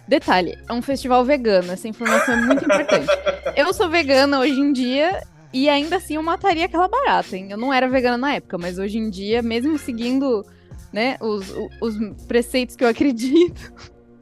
[0.08, 1.72] Detalhe, é um festival vegano.
[1.72, 3.08] Essa informação é muito importante.
[3.56, 5.22] Eu sou vegana hoje em dia
[5.54, 7.50] e ainda assim eu mataria aquela barata, hein?
[7.52, 10.44] Eu não era vegana na época, mas hoje em dia, mesmo seguindo,
[10.92, 13.72] né, os, os preceitos que eu acredito,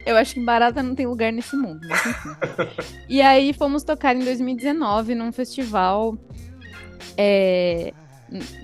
[0.06, 1.80] eu acho que barata não tem lugar nesse mundo.
[1.88, 2.28] Mas enfim.
[3.08, 6.16] E aí fomos tocar em 2019 num festival
[7.16, 7.92] é,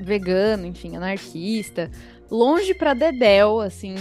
[0.00, 1.90] vegano, enfim, anarquista,
[2.30, 3.94] longe pra Dedéu, assim.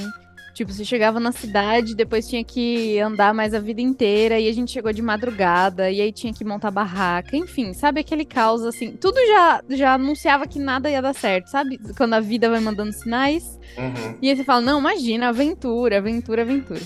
[0.53, 4.53] Tipo, você chegava na cidade, depois tinha que andar mais a vida inteira, e a
[4.53, 8.91] gente chegou de madrugada, e aí tinha que montar barraca, enfim, sabe aquele caos, assim,
[8.91, 11.79] tudo já, já anunciava que nada ia dar certo, sabe?
[11.97, 14.15] Quando a vida vai mandando sinais, Uhum.
[14.21, 16.81] e aí você fala, não, imagina, aventura, aventura, aventura.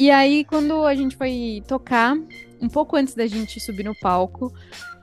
[0.00, 2.16] E aí, quando a gente foi tocar,
[2.58, 4.50] um pouco antes da gente subir no palco,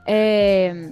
[0.04, 0.90] é,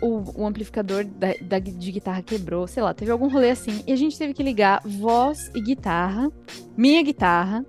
[0.00, 3.84] o, o amplificador da, da- de guitarra quebrou, sei lá, teve algum rolê assim.
[3.86, 6.32] E a gente teve que ligar voz e guitarra,
[6.78, 7.62] minha guitarra,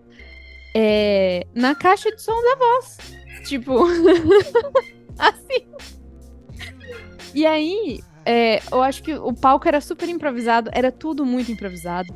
[0.74, 2.98] é, na caixa de som da voz.
[3.44, 3.84] Tipo,
[5.20, 5.68] assim.
[7.36, 12.08] E aí, é, eu acho que o palco era super improvisado, era tudo muito improvisado.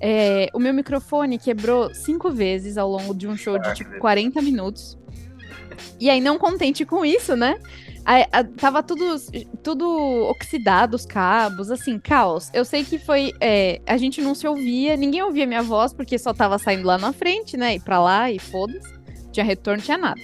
[0.00, 4.00] É, o meu microfone quebrou cinco vezes ao longo de um show de tipo velho.
[4.00, 4.98] 40 minutos.
[5.98, 7.58] E aí, não contente com isso, né?
[8.08, 9.16] a- a- tava tudo,
[9.64, 9.84] tudo
[10.30, 12.50] oxidado, os cabos, assim, caos.
[12.54, 13.32] Eu sei que foi.
[13.40, 16.96] é, a gente não se ouvia, ninguém ouvia minha voz, porque só tava saindo lá
[16.98, 17.74] na frente, né?
[17.74, 18.94] E pra lá, e foda-se.
[19.32, 20.20] Tinha retorno, tinha nada.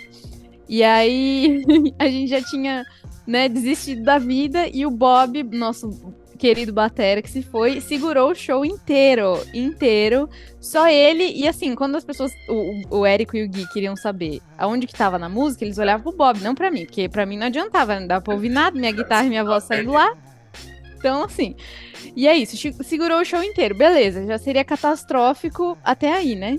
[0.68, 1.64] E aí
[1.98, 2.84] a gente já tinha,
[3.26, 5.90] né, desistido da vida e o Bob, nosso
[6.42, 10.28] querido batera que se foi, segurou o show inteiro, inteiro.
[10.60, 14.40] Só ele e assim, quando as pessoas, o, o Érico e o Gui queriam saber
[14.58, 17.36] aonde que tava na música, eles olhavam pro Bob, não pra mim, porque pra mim
[17.36, 20.12] não adiantava, não dava pra ouvir nada, minha guitarra e minha voz saindo lá.
[20.98, 21.54] Então, assim.
[22.16, 26.58] E é isso, segurou o show inteiro, beleza, já seria catastrófico até aí, né?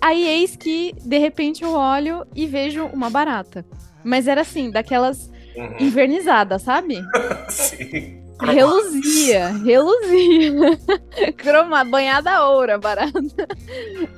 [0.00, 3.64] Aí eis que, de repente, eu olho e vejo uma barata.
[4.04, 5.76] Mas era assim, daquelas Uhum.
[5.80, 7.02] invernizadas, sabe?
[7.50, 8.20] Sim.
[8.40, 10.78] Reluzia, reluzia.
[11.36, 13.12] Croma, banhada a ouro, a barata.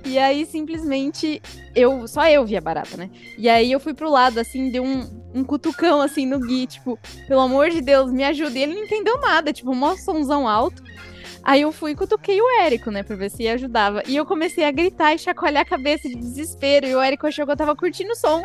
[0.04, 1.42] E aí, simplesmente,
[1.74, 3.10] eu só eu vi a barata, né?
[3.36, 6.98] E aí eu fui pro lado, assim, deu um, um cutucão, assim, no Gui, tipo,
[7.26, 8.58] pelo amor de Deus, me ajuda.
[8.58, 10.82] E ele não entendeu nada, tipo, um somzão alto.
[11.44, 14.02] Aí eu fui e cutuquei o Érico, né, pra ver se ajudava.
[14.06, 16.86] E eu comecei a gritar e chacoalhar a cabeça de desespero.
[16.86, 18.40] E o Érico achou que eu tava curtindo o som.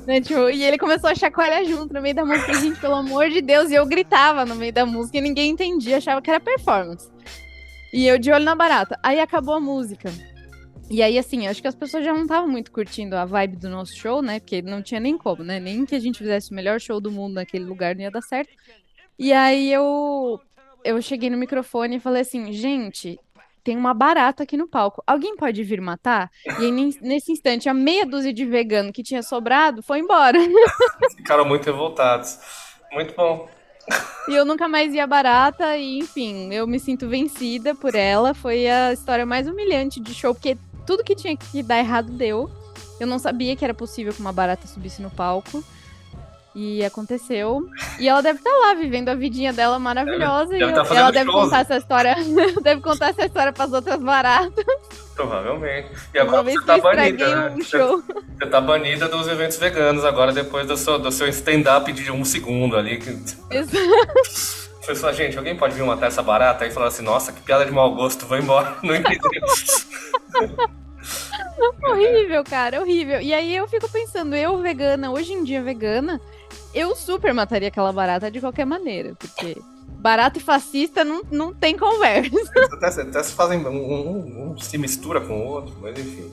[0.06, 2.54] Né, tipo, e ele começou a chacoalhar junto no meio da música.
[2.54, 3.70] Gente, pelo amor de Deus.
[3.70, 7.10] E eu gritava no meio da música e ninguém entendia, achava que era performance.
[7.92, 8.98] E eu de olho na barata.
[9.02, 10.10] Aí acabou a música.
[10.90, 13.70] E aí, assim, acho que as pessoas já não estavam muito curtindo a vibe do
[13.70, 14.38] nosso show, né?
[14.38, 15.58] Porque não tinha nem como, né?
[15.58, 18.20] Nem que a gente fizesse o melhor show do mundo naquele lugar não ia dar
[18.20, 18.52] certo.
[19.18, 20.40] E aí eu,
[20.84, 23.18] eu cheguei no microfone e falei assim, gente,
[23.64, 25.02] tem uma barata aqui no palco.
[25.06, 26.30] Alguém pode vir matar?
[26.60, 30.38] E aí, nesse instante, a meia dúzia de vegano que tinha sobrado foi embora.
[31.16, 32.38] Ficaram muito revoltados.
[32.92, 33.48] Muito bom.
[34.28, 38.34] E eu nunca mais ia barata, e enfim, eu me sinto vencida por ela.
[38.34, 42.50] Foi a história mais humilhante de show, porque tudo que tinha que dar errado deu.
[43.00, 45.64] Eu não sabia que era possível que uma barata subisse no palco.
[46.54, 47.68] E aconteceu.
[47.98, 50.50] E ela deve estar lá vivendo a vidinha dela maravilhosa.
[50.52, 51.44] Deve- deve e tá eu- fazendo ela deve shows.
[51.44, 52.14] contar essa história.
[52.62, 54.64] deve contar essa história para as outras baratas.
[55.16, 55.88] Provavelmente.
[56.14, 57.56] E agora você tá banida, né?
[57.56, 58.02] um show.
[58.38, 62.24] Você tá banida dos eventos veganos agora, depois do seu, do seu stand-up de um
[62.24, 62.98] segundo ali.
[62.98, 63.18] que-
[64.84, 66.64] Foi só, gente, alguém pode vir matar essa barata?
[66.64, 68.76] Aí falaram assim, nossa, que piada de mau gosto, vou embora.
[68.84, 69.18] Não entendi.
[71.88, 73.20] horrível, cara, horrível.
[73.20, 76.20] E aí eu fico pensando, eu vegana, hoje em dia vegana,
[76.74, 79.56] eu super mataria aquela barata de qualquer maneira, porque
[80.00, 82.30] barata e fascista não, não tem conversa.
[82.72, 86.30] até, até se fazem um, um- se mistura com o outro, mas enfim.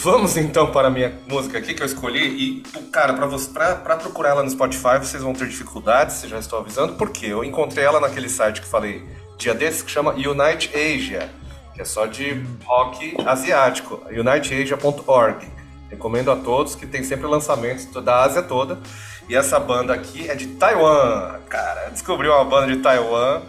[0.00, 2.20] Vamos então para a minha música aqui que eu escolhi.
[2.20, 6.38] E, cara, para você, pra, pra procurar ela no Spotify, vocês vão ter dificuldades, já
[6.38, 9.04] estou avisando, porque eu encontrei ela naquele site que falei
[9.36, 11.28] dia desses, que chama Unite Asia,
[11.74, 15.46] que é só de rock asiático, uniteasia.org.
[15.90, 18.78] Recomendo a todos que tem sempre lançamentos da Ásia toda.
[19.28, 21.90] E essa banda aqui é de Taiwan, cara.
[21.90, 23.42] Descobri uma banda de Taiwan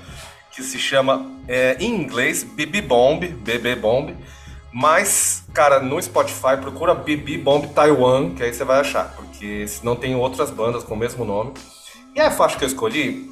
[0.52, 4.15] que se chama, é, em inglês, BB Bomb, BB Bomb.
[4.74, 9.96] Mas, cara, no Spotify procura BB Bomb Taiwan, que aí você vai achar, porque não
[9.96, 11.54] tem outras bandas com o mesmo nome.
[12.13, 13.32] E a faixa que eu escolhi,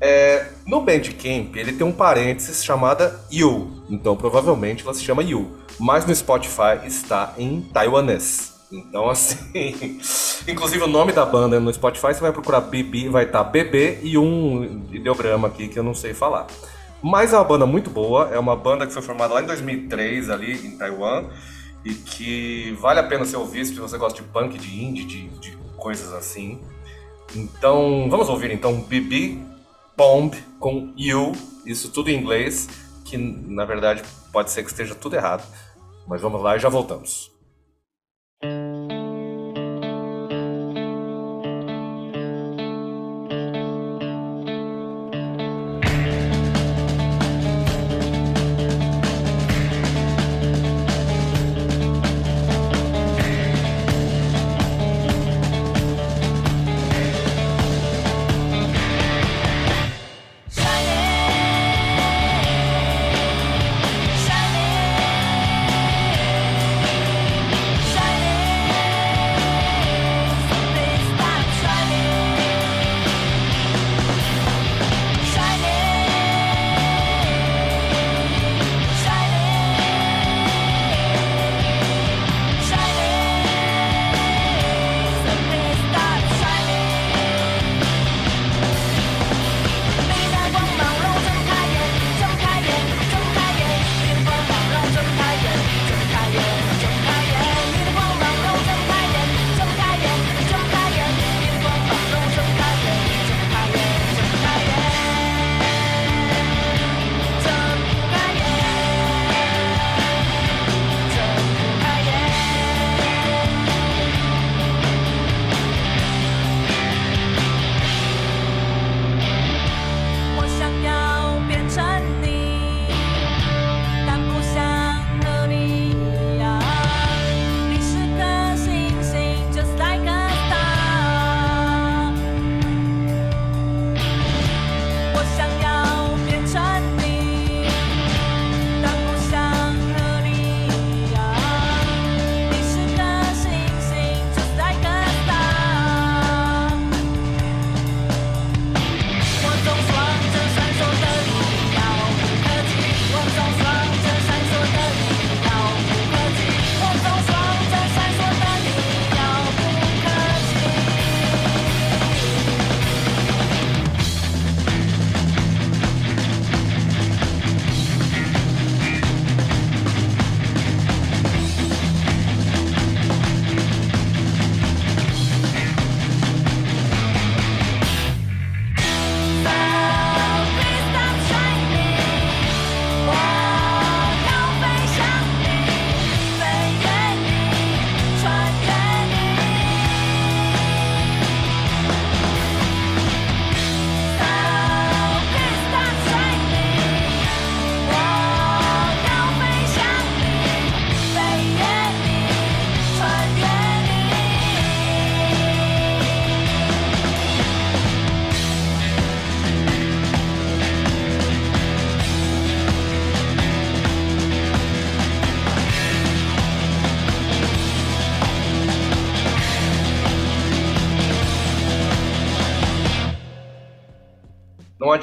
[0.00, 5.58] é, no Bandcamp, ele tem um parênteses chamada You, então provavelmente ela se chama You,
[5.78, 8.51] mas no Spotify está em taiwanês.
[8.72, 9.36] Então, assim.
[10.48, 14.18] Inclusive, o nome da banda no Spotify, você vai procurar BB, vai estar BB e
[14.18, 16.46] um ideograma aqui que eu não sei falar.
[17.02, 20.30] Mas é uma banda muito boa, é uma banda que foi formada lá em 2003
[20.30, 21.26] ali em Taiwan
[21.84, 25.28] e que vale a pena ser ouvido se você gosta de punk, de indie, de,
[25.28, 26.60] de coisas assim.
[27.34, 29.38] Então, vamos ouvir então BB
[29.96, 31.32] Bomb com You,
[31.66, 32.68] isso tudo em inglês,
[33.04, 35.44] que na verdade pode ser que esteja tudo errado.
[36.06, 37.31] Mas vamos lá e já voltamos.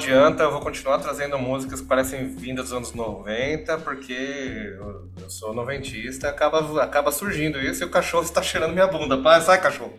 [0.00, 5.52] Adianta, eu vou continuar trazendo músicas que parecem vindas dos anos 90, porque eu, sou
[5.52, 9.18] noventista, acaba, acaba surgindo isso e o cachorro está cheirando minha bunda.
[9.18, 9.92] Pai, sai, cachorro!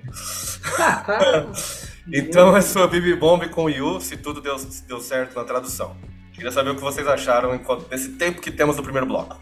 [2.12, 4.56] então é sua Bibi Bomb com Yu, se tudo deu,
[4.88, 5.96] deu certo na tradução.
[6.34, 9.40] Queria saber o que vocês acharam enquanto, nesse tempo que temos no primeiro bloco.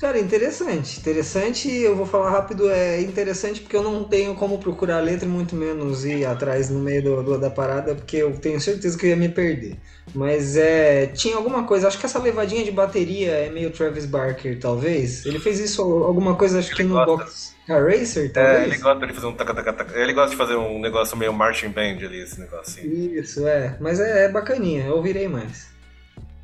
[0.00, 0.98] Cara, interessante.
[0.98, 5.26] Interessante, eu vou falar rápido, é interessante porque eu não tenho como procurar a letra
[5.26, 8.96] e muito menos ir atrás no meio do, do- da parada, porque eu tenho certeza
[8.96, 9.76] que eu ia me perder.
[10.14, 11.06] Mas é.
[11.08, 15.26] Tinha alguma coisa, acho que essa levadinha de bateria é meio Travis Barker, talvez.
[15.26, 17.16] Ele fez isso alguma coisa, acho que no gosta.
[17.24, 18.62] Box Car Racer, É, talvez?
[18.72, 19.98] ele gosta de fazer um taca, taca, taca.
[19.98, 22.88] Ele gosta de fazer um negócio meio marching band ali, esse negócio assim.
[22.90, 23.76] Isso, é.
[23.78, 25.68] Mas é, é bacaninha, eu ouvirei mais.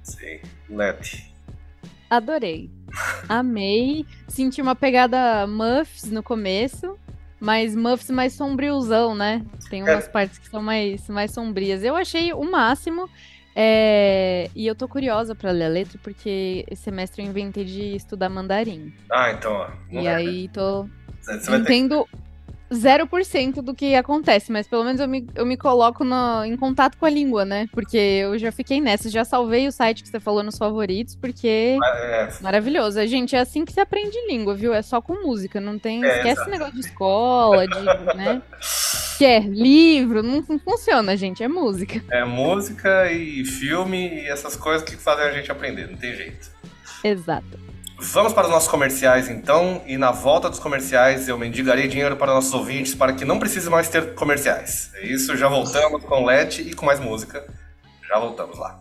[0.03, 0.41] Sim.
[0.69, 1.35] Net.
[2.09, 2.71] Adorei.
[3.29, 4.07] Amei.
[4.29, 6.97] Senti uma pegada Muffs no começo,
[7.41, 9.45] mas Muffs mais sombriozão, né?
[9.69, 11.83] Tem umas partes que são mais, mais sombrias.
[11.83, 13.09] Eu achei o máximo.
[13.55, 17.97] é, E eu tô curiosa pra ler a letra, porque esse semestre eu inventei de
[17.97, 18.93] estudar mandarim.
[19.11, 19.69] Ah, então, ó.
[19.91, 20.89] E é, aí tô.
[21.27, 22.07] Vai ter Entendo
[22.71, 26.97] 0% do que acontece, mas pelo menos eu me, eu me coloco no- em contato
[26.99, 27.67] com a língua, né?
[27.73, 31.79] Porque eu já fiquei nessa, já salvei o site que você falou nos favoritos, porque
[31.83, 33.05] É, maravilhoso.
[33.07, 34.75] Gente, é assim que se aprende língua, viu?
[34.75, 36.05] É só com música, não tem.
[36.05, 36.41] É, esquece exato.
[36.43, 38.43] esse negócio de escola, de, né?
[39.17, 42.03] Que é livro, não, não funciona, gente, é música.
[42.11, 46.51] é música e filme e essas coisas que fazem a gente aprender, não tem jeito.
[47.03, 47.59] Exato.
[47.99, 52.35] Vamos para os nossos comerciais então, e na volta dos comerciais eu mendigarei dinheiro para
[52.35, 54.91] nossos ouvintes para que não precise mais ter comerciais.
[54.97, 57.47] É isso, já voltamos com LED e com mais música.
[58.07, 58.79] Já voltamos lá.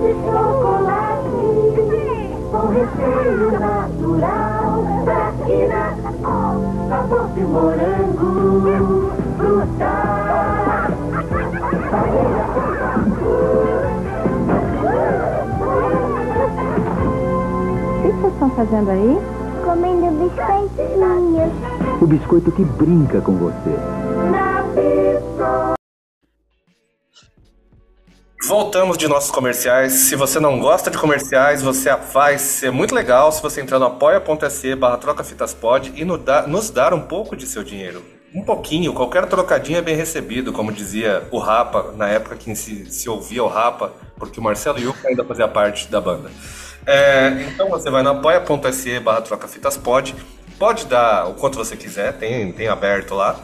[0.00, 1.10] De chocolate
[2.50, 2.72] com
[3.60, 4.60] natural.
[6.88, 8.99] Sabor de morango,
[18.40, 19.18] estão fazendo aí?
[19.62, 21.52] Comendo biscoitinhos
[22.00, 23.70] O biscoito que brinca com você.
[24.30, 25.74] na pizza.
[28.48, 29.92] Voltamos de nossos comerciais.
[29.92, 33.84] Se você não gosta de comerciais, você vai ser muito legal se você entrar no
[33.84, 38.02] apoia.se barra trocafitaspod e nos dar um pouco de seu dinheiro.
[38.34, 42.90] Um pouquinho, qualquer trocadinho é bem recebido, como dizia o Rapa, na época que se,
[42.90, 46.30] se ouvia o Rapa, porque o Marcelo Yuca ainda fazia parte da banda.
[46.86, 50.14] É, então você vai no apoia.se barra trocafitaspod,
[50.58, 53.38] pode dar o quanto você quiser, tem, tem aberto lá.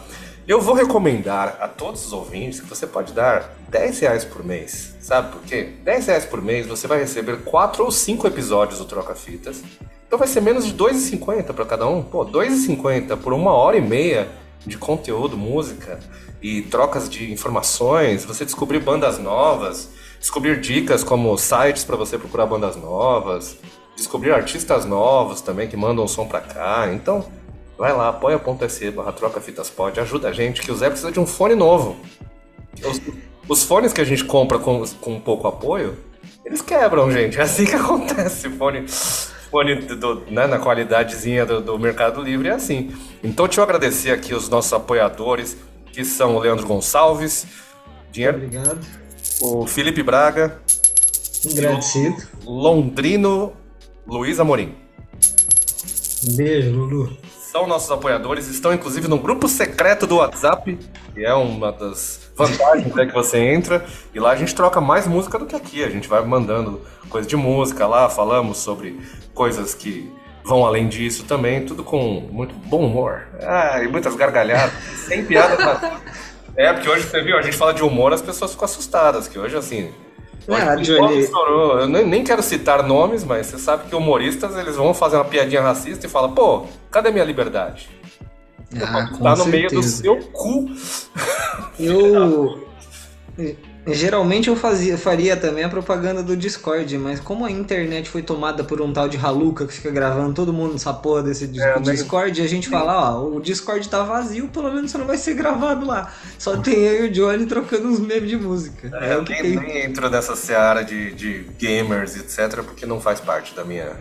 [0.48, 4.94] Eu vou recomendar a todos os ouvintes que você pode dar 10 reais por mês.
[5.00, 5.72] Sabe por quê?
[5.82, 9.60] 10 reais por mês você vai receber 4 ou 5 episódios do Troca Fitas.
[10.06, 12.00] Então vai ser menos de 2,50 para cada um.
[12.00, 14.28] Pô, 2,50 por uma hora e meia
[14.64, 15.98] de conteúdo, música
[16.40, 18.24] e trocas de informações.
[18.24, 19.88] Você descobrir bandas novas,
[20.26, 23.56] descobrir dicas como sites para você procurar bandas novas,
[23.96, 26.88] descobrir artistas novos também que mandam som pra cá.
[26.92, 27.24] Então,
[27.78, 31.20] vai lá, apoia.se barra troca fitas pod, ajuda a gente, que o Zé precisa de
[31.20, 31.94] um fone novo.
[32.84, 33.00] Os,
[33.48, 35.96] os fones que a gente compra com, com pouco apoio,
[36.44, 37.38] eles quebram, gente.
[37.38, 38.48] É assim que acontece.
[38.50, 42.92] Fone, fone do- né, na qualidadezinha do, do Mercado Livre é assim.
[43.22, 45.56] Então, deixa eu agradecer aqui os nossos apoiadores,
[45.92, 47.46] que são o Leandro Gonçalves,
[48.10, 49.05] dinheiro, Obrigado.
[49.40, 50.58] O Felipe Braga,
[51.50, 52.16] Agradecido.
[52.44, 53.52] Londrino
[54.06, 54.74] Luiz Amorim.
[56.34, 57.16] Beijo, Lulu.
[57.52, 60.78] São nossos apoiadores, estão inclusive no grupo secreto do WhatsApp,
[61.14, 65.06] que é uma das vantagens né, que você entra, e lá a gente troca mais
[65.06, 65.82] música do que aqui.
[65.82, 69.00] A gente vai mandando coisa de música lá, falamos sobre
[69.32, 70.10] coisas que
[70.44, 73.26] vão além disso também, tudo com muito bom humor.
[73.40, 74.72] Ah, e muitas gargalhadas,
[75.06, 75.56] sem piada.
[75.56, 76.00] na-
[76.56, 79.38] É, porque hoje você viu, a gente fala de humor, as pessoas ficam assustadas, que
[79.38, 79.92] hoje assim.
[80.48, 81.18] hoje Ah, Johnny.
[81.20, 81.80] estourou.
[81.80, 85.60] Eu nem quero citar nomes, mas você sabe que humoristas eles vão fazer uma piadinha
[85.60, 87.90] racista e falam, pô, cadê minha liberdade?
[88.82, 90.02] Ah, tá no meio do certeza.
[90.02, 90.66] seu cu.
[91.78, 92.66] Eu.
[93.86, 98.64] Geralmente eu fazia, faria também a propaganda do Discord, mas como a internet foi tomada
[98.64, 102.42] por um tal de Haluca que fica gravando todo mundo nessa porra desse É, Discord,
[102.42, 105.86] a gente fala, ó, o Discord tá vazio, pelo menos você não vai ser gravado
[105.86, 106.12] lá.
[106.38, 108.90] Só tem eu e o Johnny trocando uns memes de música.
[109.00, 109.56] É, eu o que nem, tem.
[109.56, 113.92] nem entro nessa seara de, de gamers, etc., porque não faz parte da minha.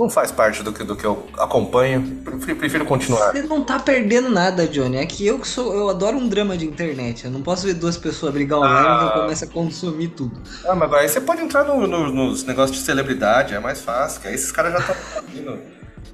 [0.00, 2.22] Não faz parte do que, do que eu acompanho.
[2.24, 3.32] Prefiro, prefiro continuar.
[3.32, 4.96] Você não tá perdendo nada, Johnny.
[4.96, 5.74] É que eu que sou.
[5.74, 7.26] Eu adoro um drama de internet.
[7.26, 9.00] Eu não posso ver duas pessoas brigar online Ah.
[9.02, 10.40] e eu começo a consumir tudo.
[10.66, 14.22] Ah, mas aí você pode entrar no- no- nos negócios de celebridade, é mais fácil,
[14.22, 15.58] que aí esses caras já estão.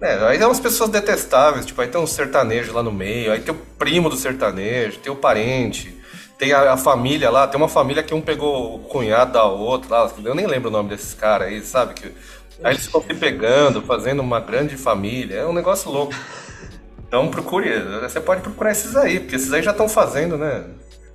[0.01, 3.41] É, aí tem umas pessoas detestáveis, tipo, aí tem um sertanejo lá no meio, aí
[3.41, 5.97] tem o primo do sertanejo, tem o parente,
[6.39, 9.89] tem a, a família lá, tem uma família que um pegou o cunhado da outra
[10.05, 11.95] lá, eu nem lembro o nome desses caras aí, sabe?
[11.95, 12.12] Que,
[12.62, 16.14] aí eles ficam se pegando, fazendo uma grande família, é um negócio louco.
[17.07, 20.64] Então procure, você pode procurar esses aí, porque esses aí já estão fazendo, né?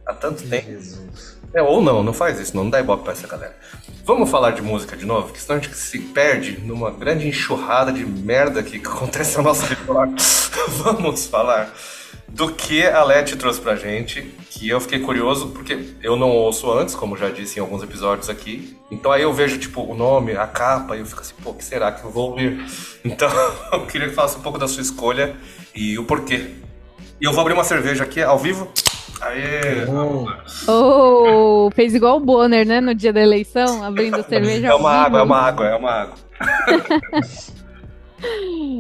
[0.05, 0.69] Há tanto tempo.
[0.69, 1.39] Jesus.
[1.53, 3.55] É, ou não, não faz isso, não, não dá ibope pra essa galera.
[4.05, 7.91] Vamos falar de música de novo, que senão a gente se perde numa grande enxurrada
[7.91, 9.83] de merda que acontece na nossa vida.
[10.69, 11.71] Vamos falar
[12.32, 16.71] do que a Leti trouxe pra gente, que eu fiquei curioso, porque eu não ouço
[16.71, 18.77] antes, como já disse em alguns episódios aqui.
[18.89, 21.53] Então aí eu vejo, tipo, o nome, a capa, e eu fico assim, pô, o
[21.53, 22.65] que será que eu vou ouvir?
[23.03, 23.29] Então,
[23.73, 25.36] eu queria que falasse um pouco da sua escolha
[25.73, 26.51] e o porquê.
[27.19, 28.71] E eu vou abrir uma cerveja aqui ao vivo.
[29.21, 29.86] Aê!
[30.67, 32.79] Oh, fez igual o Bonner, né?
[32.79, 34.67] No dia da eleição, abrindo a cerveja.
[34.67, 36.15] É uma água, é uma água, é uma água.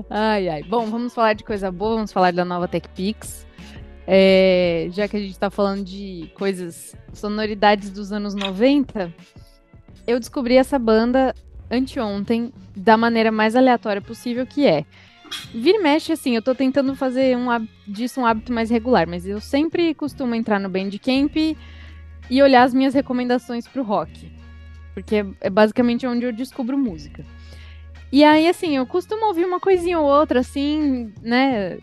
[0.09, 0.63] Ai, ai.
[0.63, 3.45] Bom, vamos falar de coisa boa, vamos falar da nova TechPix.
[4.07, 9.13] É, já que a gente tá falando de coisas, sonoridades dos anos 90,
[10.07, 11.33] eu descobri essa banda
[11.69, 14.85] anteontem da maneira mais aleatória possível, que é.
[15.53, 17.47] Vira e mexe, assim, eu tô tentando fazer um,
[17.87, 21.33] disso um hábito mais regular, mas eu sempre costumo entrar no Bandcamp
[22.29, 24.29] e olhar as minhas recomendações pro rock.
[24.93, 27.23] Porque é- é basicamente onde eu descubro música.
[28.11, 31.77] E aí, assim, eu costumo ouvir uma coisinha ou outra, assim, né?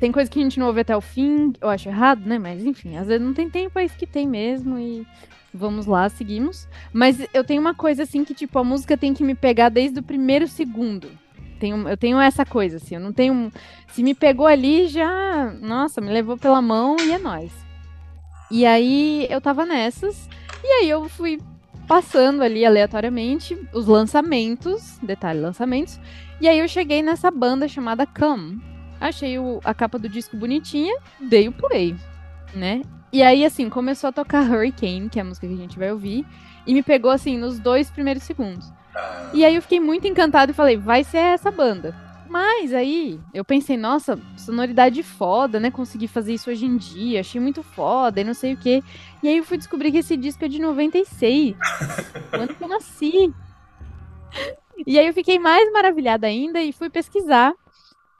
[0.00, 2.38] Tem coisa que a gente não ouve até o fim, eu acho errado, né?
[2.38, 5.06] Mas enfim, às vezes não tem tempo, é isso que tem mesmo e
[5.54, 6.68] vamos lá, seguimos.
[6.92, 10.00] Mas eu tenho uma coisa assim que, tipo, a música tem que me pegar desde
[10.00, 11.08] o primeiro segundo.
[11.58, 13.50] Tenho, eu tenho essa coisa, assim, eu não tenho.
[13.88, 15.54] Se me pegou ali, já.
[15.62, 17.52] Nossa, me levou pela mão e é nóis.
[18.50, 20.28] E aí eu tava nessas,
[20.62, 21.40] e aí eu fui
[21.86, 26.00] passando ali aleatoriamente os lançamentos, detalhe, lançamentos,
[26.40, 28.60] e aí eu cheguei nessa banda chamada Come.
[29.00, 31.94] Achei o- a capa do disco bonitinha, dei o play,
[32.54, 32.82] né?
[33.12, 35.92] E aí, assim, começou a tocar Hurricane, que é a música que a gente vai
[35.92, 36.26] ouvir,
[36.66, 38.72] e me pegou, assim, nos dois primeiros segundos.
[39.32, 41.94] E aí eu fiquei muito encantada e falei, vai ser essa banda.
[42.36, 45.70] Mas aí eu pensei, nossa, sonoridade foda, né?
[45.70, 48.82] Consegui fazer isso hoje em dia, achei muito foda e não sei o quê.
[49.22, 51.56] E aí eu fui descobrir que esse disco é de 96.
[52.30, 53.32] o ano que eu nasci.
[54.86, 57.54] E aí eu fiquei mais maravilhada ainda e fui pesquisar.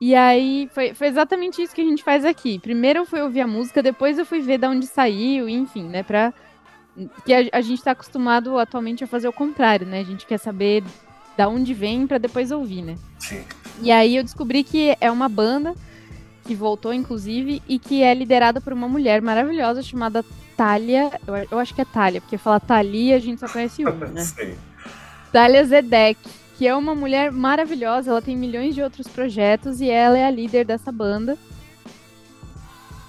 [0.00, 2.58] E aí foi, foi exatamente isso que a gente faz aqui.
[2.58, 6.02] Primeiro eu fui ouvir a música, depois eu fui ver de onde saiu, enfim, né?
[6.02, 6.32] Pra.
[7.26, 10.00] Que a, a gente tá acostumado atualmente a fazer o contrário, né?
[10.00, 10.82] A gente quer saber
[11.36, 12.96] da onde vem pra depois ouvir, né?
[13.18, 13.44] Sim.
[13.82, 15.74] E aí eu descobri que é uma banda
[16.44, 20.24] que voltou, inclusive, e que é liderada por uma mulher maravilhosa chamada
[20.56, 21.10] Thalia.
[21.50, 24.22] Eu, acho que é Thalia, porque falar Thalia a gente só conhece uma, né?
[24.24, 24.54] Sim.
[25.32, 26.20] Thalia Zedek,
[26.56, 30.30] que é uma mulher maravilhosa, ela tem milhões de outros projetos e ela é a
[30.30, 31.36] líder dessa banda.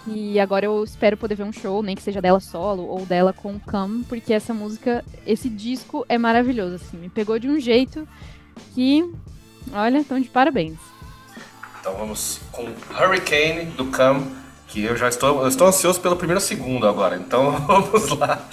[0.09, 3.33] E agora eu espero poder ver um show, nem que seja dela solo ou dela
[3.33, 7.59] com o Cam, porque essa música, esse disco é maravilhoso, assim, me pegou de um
[7.59, 8.07] jeito
[8.73, 9.09] que,
[9.73, 10.77] olha, estão de parabéns.
[11.79, 14.23] Então vamos com Hurricane do Cam,
[14.67, 17.15] que eu já estou, eu estou ansioso pelo primeiro segundo agora.
[17.15, 18.45] Então vamos lá.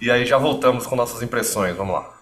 [0.00, 1.76] E aí já voltamos com nossas impressões.
[1.76, 2.17] Vamos lá.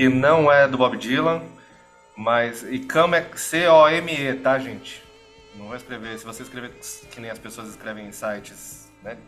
[0.00, 1.42] Que não é do Bob Dylan,
[2.16, 2.62] mas.
[2.62, 5.04] E Come é C-O-M-E, tá, gente?
[5.54, 6.18] Não vou escrever.
[6.18, 6.72] Se você escrever
[7.10, 9.18] que nem as pessoas escrevem em sites, né?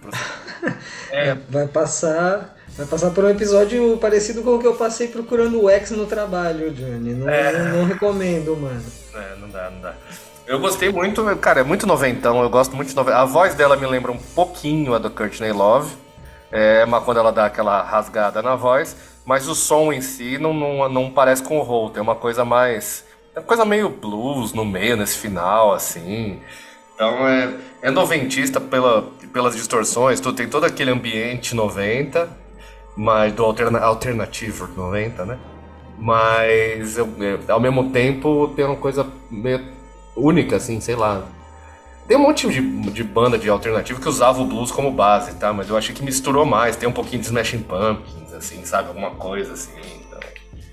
[1.10, 2.56] É, Vai passar.
[2.76, 6.06] Vai passar por um episódio parecido com o que eu passei procurando o X no
[6.06, 7.12] trabalho, Johnny.
[7.12, 7.52] Não, É.
[7.52, 8.84] não, não recomendo, mano.
[9.12, 9.94] É, não dá, não dá.
[10.46, 13.18] Eu gostei muito, cara, é muito noventão, eu gosto muito de noventa.
[13.18, 15.92] A voz dela me lembra um pouquinho a do Courtney Love,
[16.52, 18.96] é, mas quando ela dá aquela rasgada na voz,
[19.30, 22.44] mas o som em si não, não, não parece com o Holt, é uma coisa
[22.44, 23.04] mais.
[23.32, 26.40] É uma coisa meio blues no meio, nesse final, assim.
[26.96, 29.02] Então é, é noventista pela,
[29.32, 32.28] pelas distorções, tudo, tem todo aquele ambiente 90,
[32.96, 35.38] mas do alterna, alternativo 90, né?
[35.96, 39.64] Mas eu- eu- ao mesmo tempo tem uma coisa meio
[40.16, 41.22] única, assim, sei lá.
[42.08, 42.60] Tem um monte de,
[42.90, 45.52] de banda de alternativo que usava o blues como base, tá?
[45.52, 48.88] Mas eu achei que misturou mais, tem um pouquinho de Smashing Pumpkins, assim, sabe?
[48.88, 49.78] Alguma coisa assim.
[50.00, 50.20] então.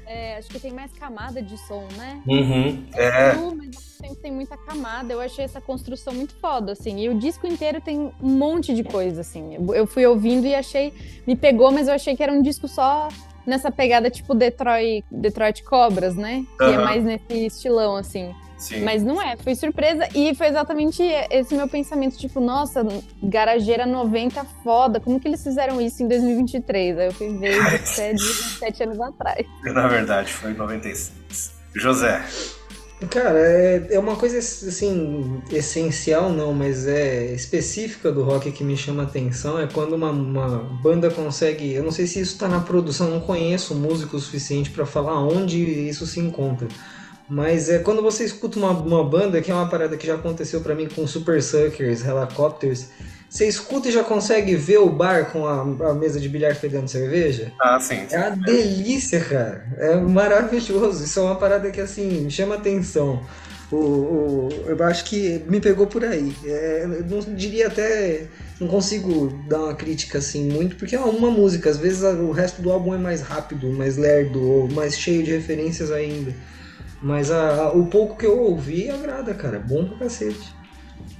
[0.05, 2.21] É, acho que tem mais camada de som, né?
[2.25, 3.31] Uhum, é.
[3.31, 5.11] cru, mas tempo tem muita camada.
[5.11, 6.99] Eu achei essa construção muito foda, assim.
[7.01, 9.57] E o disco inteiro tem um monte de coisa, assim.
[9.75, 10.93] Eu fui ouvindo e achei.
[11.25, 13.09] Me pegou, mas eu achei que era um disco só
[13.47, 16.45] nessa pegada tipo Detroit, Detroit Cobras, né?
[16.57, 18.35] Que é mais nesse estilão, assim.
[18.57, 18.83] Sim.
[18.83, 22.83] Mas não é, foi surpresa e foi exatamente esse meu pensamento, tipo, nossa,
[23.21, 26.97] garageira 90 foda, como que eles fizeram isso em 2023?
[26.97, 27.53] Aí eu fui ver
[28.15, 29.45] de 27 anos atrás.
[29.63, 31.53] Na verdade, foi em 96.
[31.75, 32.23] José.
[33.05, 38.75] Cara, é, é uma coisa assim, essencial não, mas é específica do rock que me
[38.75, 39.59] chama atenção.
[39.59, 41.73] É quando uma, uma banda consegue.
[41.73, 45.21] Eu não sei se isso tá na produção, não conheço músico o suficiente para falar
[45.21, 46.67] onde isso se encontra.
[47.29, 50.61] Mas é quando você escuta uma, uma banda, que é uma parada que já aconteceu
[50.61, 52.87] para mim com Super Suckers, Helicopters,
[53.29, 56.87] você escuta e já consegue ver o bar com a, a mesa de bilhar pegando
[56.87, 57.51] cerveja.
[57.61, 58.07] Ah, sim.
[58.11, 59.65] É uma delícia, cara.
[59.77, 61.03] É maravilhoso.
[61.03, 63.25] Isso é uma parada que, assim, me chama atenção.
[63.71, 66.33] O, o- eu acho que me pegou por aí.
[66.45, 68.27] É, eu não diria até.
[68.59, 71.69] Não consigo dar uma crítica assim muito, porque é uma música.
[71.69, 75.31] Às vezes o resto do álbum é mais rápido, mais lerdo, ou mais cheio de
[75.31, 76.33] referências ainda.
[77.01, 79.59] Mas a- a- o pouco que eu ouvi agrada, cara.
[79.59, 80.55] Bom pra cacete.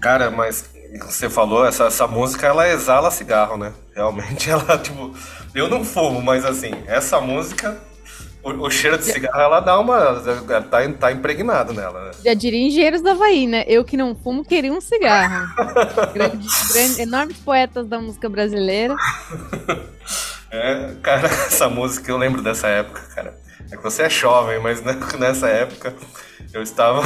[0.02, 3.74] Cara, mas você falou, essa, essa música ela exala cigarro, né?
[3.96, 5.14] Realmente ela, tipo,
[5.54, 7.78] eu não fumo, mas assim, essa música,
[8.44, 10.22] o, o cheiro de cigarro, ela dá uma.
[10.70, 12.12] tá, tá impregnado nela, né?
[12.24, 13.64] Já diria engenheiros do Havaí, né?
[13.68, 15.48] Eu que não fumo, queria um cigarro.
[16.14, 18.96] Grandes, grandes- enormes poetas da música brasileira.
[20.50, 23.38] É, cara, essa música eu lembro dessa época, cara.
[23.70, 24.82] É que você é jovem, mas
[25.20, 25.94] nessa época
[26.54, 27.02] eu estava.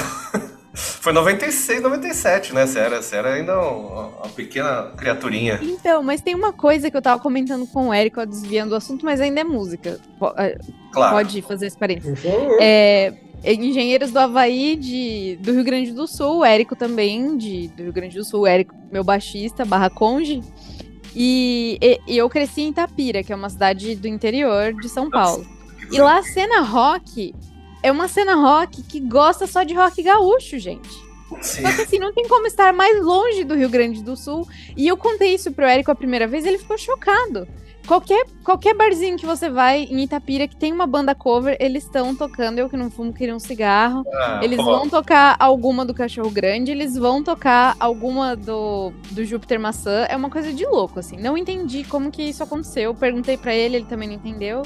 [0.74, 2.66] Foi 96, 97, né?
[2.66, 5.60] Você era, você era ainda uma, uma pequena criaturinha.
[5.62, 8.76] Então, mas tem uma coisa que eu tava comentando com o Érico, ó, desviando o
[8.78, 10.00] assunto, mas ainda é música.
[10.38, 10.58] Eh,
[10.94, 11.16] Claro.
[11.16, 12.20] Pode fazer esse parênteses.
[12.20, 12.58] Por favor.
[12.62, 13.14] É,
[13.46, 17.94] engenheiros do Havaí, de, do Rio Grande do Sul, o Érico também, de, do Rio
[17.94, 20.42] Grande do Sul, o Érico, meu baixista, barra conge.
[21.16, 25.10] E, e- e eu cresci em Itapira, que é uma cidade do interior de São
[25.10, 25.46] Paulo.
[25.92, 27.34] E lá a cena rock
[27.84, 30.90] é uma cena rock que gosta só de rock gaúcho, gente.
[31.42, 31.62] Sim.
[31.62, 34.48] Só que assim, não tem como estar mais longe do Rio Grande do Sul.
[34.76, 37.48] E eu contei isso pro Érico a primeira vez, ele ficou chocado.
[37.88, 42.16] Qualquer, qualquer barzinho que você vai em Itapira que tem uma banda cover, eles estão
[42.16, 42.60] tocando.
[42.60, 44.06] Eu que não fumo, queria um cigarro.
[44.14, 49.26] Ah, Eles pô, vão tocar alguma do Cachorro Grande, eles vão tocar alguma do, do
[49.26, 50.06] Júpiter Maçã.
[50.10, 51.18] É uma coisa de louco, assim.
[51.18, 52.94] Não entendi como que isso aconteceu.
[52.94, 54.62] Perguntei pra ele, ele também não entendeu.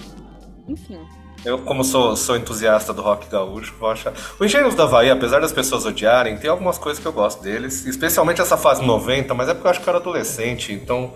[0.68, 1.00] Enfim.
[1.46, 4.12] Eu, como sou, sou entusiasta do rock gaúcho, vou achar.
[4.40, 7.86] O Engenheiros do Havaí, apesar das pessoas odiarem, tem algumas coisas que eu gosto deles,
[7.86, 11.14] especialmente essa fase 90, mas é porque eu acho que eu era adolescente, então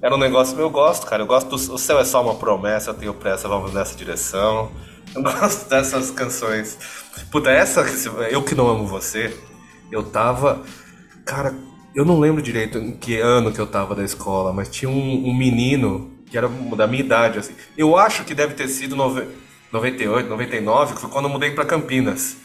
[0.00, 1.22] era um negócio que eu gosto, cara.
[1.22, 4.70] Eu gosto do O Céu é Só uma Promessa, eu tenho pressa, vamos nessa direção.
[5.14, 6.78] Eu gosto dessas canções.
[7.32, 7.80] Puta, essa,
[8.30, 9.36] Eu Que Não Amo Você,
[9.90, 10.62] eu tava.
[11.24, 11.52] Cara,
[11.94, 15.28] eu não lembro direito em que ano que eu tava da escola, mas tinha um,
[15.28, 17.54] um menino que era da minha idade, assim.
[17.76, 19.28] Eu acho que deve ter sido nove-
[19.74, 22.36] 98, 99, que foi quando eu mudei pra Campinas.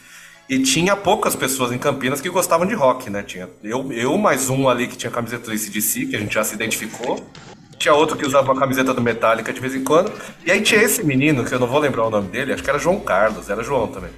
[0.48, 3.22] E tinha poucas pessoas em Campinas que gostavam de rock, né?
[3.22, 6.42] Tinha eu, eu mais um ali que tinha camiseta do ACDC, que a gente já
[6.42, 7.24] se identificou.
[7.78, 10.12] Tinha outro que usava uma camiseta do Metallica de vez em quando.
[10.44, 12.68] E aí tinha esse menino, que eu não vou lembrar o nome dele, acho que
[12.68, 14.10] era João Carlos, era João também.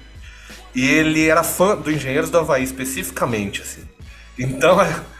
[0.73, 3.83] E ele era fã do Engenheiros do Havaí, especificamente, assim.
[4.39, 4.77] Então,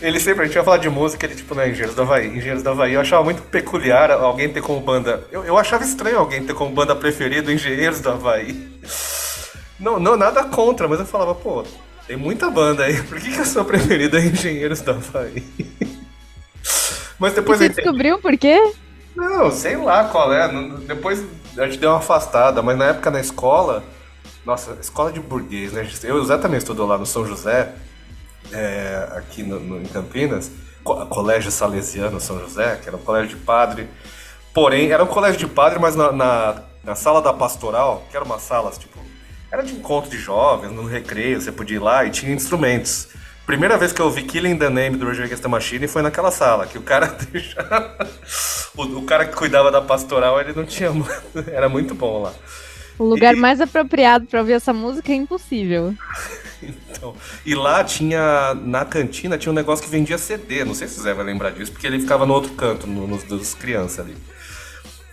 [0.00, 2.28] ele sempre, a gente ia falar de música, ele tipo, né, Engenheiros do Havaí.
[2.28, 5.26] Engenheiros do Havaí, eu achava muito peculiar alguém ter como banda...
[5.30, 8.68] Eu, eu achava estranho alguém ter como banda preferida Engenheiros do Havaí.
[9.78, 11.64] Não, não, nada contra, mas eu falava, pô,
[12.06, 15.44] tem muita banda aí, por que, que a sua preferida é Engenheiros do Havaí?
[17.18, 17.90] Mas E depois você eu entendi.
[17.90, 18.56] descobriu por quê?
[19.16, 20.48] Não, sei lá qual é.
[20.86, 21.24] Depois
[21.56, 23.84] a gente deu uma afastada, mas na época na escola,
[24.44, 25.88] nossa, escola de burguês, né?
[26.04, 27.74] Eu e o Zé também estudou lá no São José,
[28.52, 30.50] é, aqui no, no- em Campinas,
[30.84, 33.88] co- Colégio Salesiano São José, que era um colégio de padre.
[34.54, 38.24] Porém, era um colégio de padre, mas na, na, na sala da pastoral, que era
[38.24, 38.98] uma sala, tipo,
[39.50, 43.08] era de encontro de jovens, no recreio, você podia ir lá e tinha instrumentos.
[43.46, 46.30] Primeira vez que eu ouvi Killing the Name do Rage Against the Machine foi naquela
[46.30, 47.96] sala, que o cara deixava...
[48.76, 50.90] o, o cara que cuidava da pastoral, ele não tinha...
[51.50, 52.32] Era muito bom lá.
[52.98, 55.94] O lugar E- mais apropriado pra ouvir essa música é impossível.
[56.60, 57.14] Então,
[57.46, 60.64] e lá tinha, na cantina, tinha um negócio que vendia CD.
[60.64, 63.22] Não sei se Zé vai lembrar disso, porque ele ficava no outro canto, no, nos
[63.22, 64.16] dos crianças ali.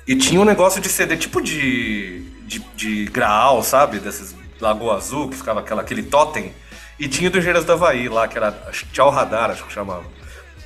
[0.07, 3.99] E tinha um negócio de CD, tipo de, de, de graal, sabe?
[3.99, 6.51] Desses Lagoa Azul, que ficava aquela, aquele totem.
[6.99, 8.51] E tinha o do Engenheiros do Havaí lá, que era
[8.91, 10.05] Tchau Radar, acho que chamava.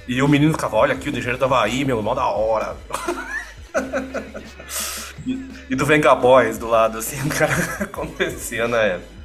[0.07, 2.77] E o menino ficava, olha aqui o do Engenheiros do Havaí, meu, mó da hora.
[5.25, 5.39] e,
[5.69, 9.19] e do Venga Boys do lado, assim, o cara acontecia na época.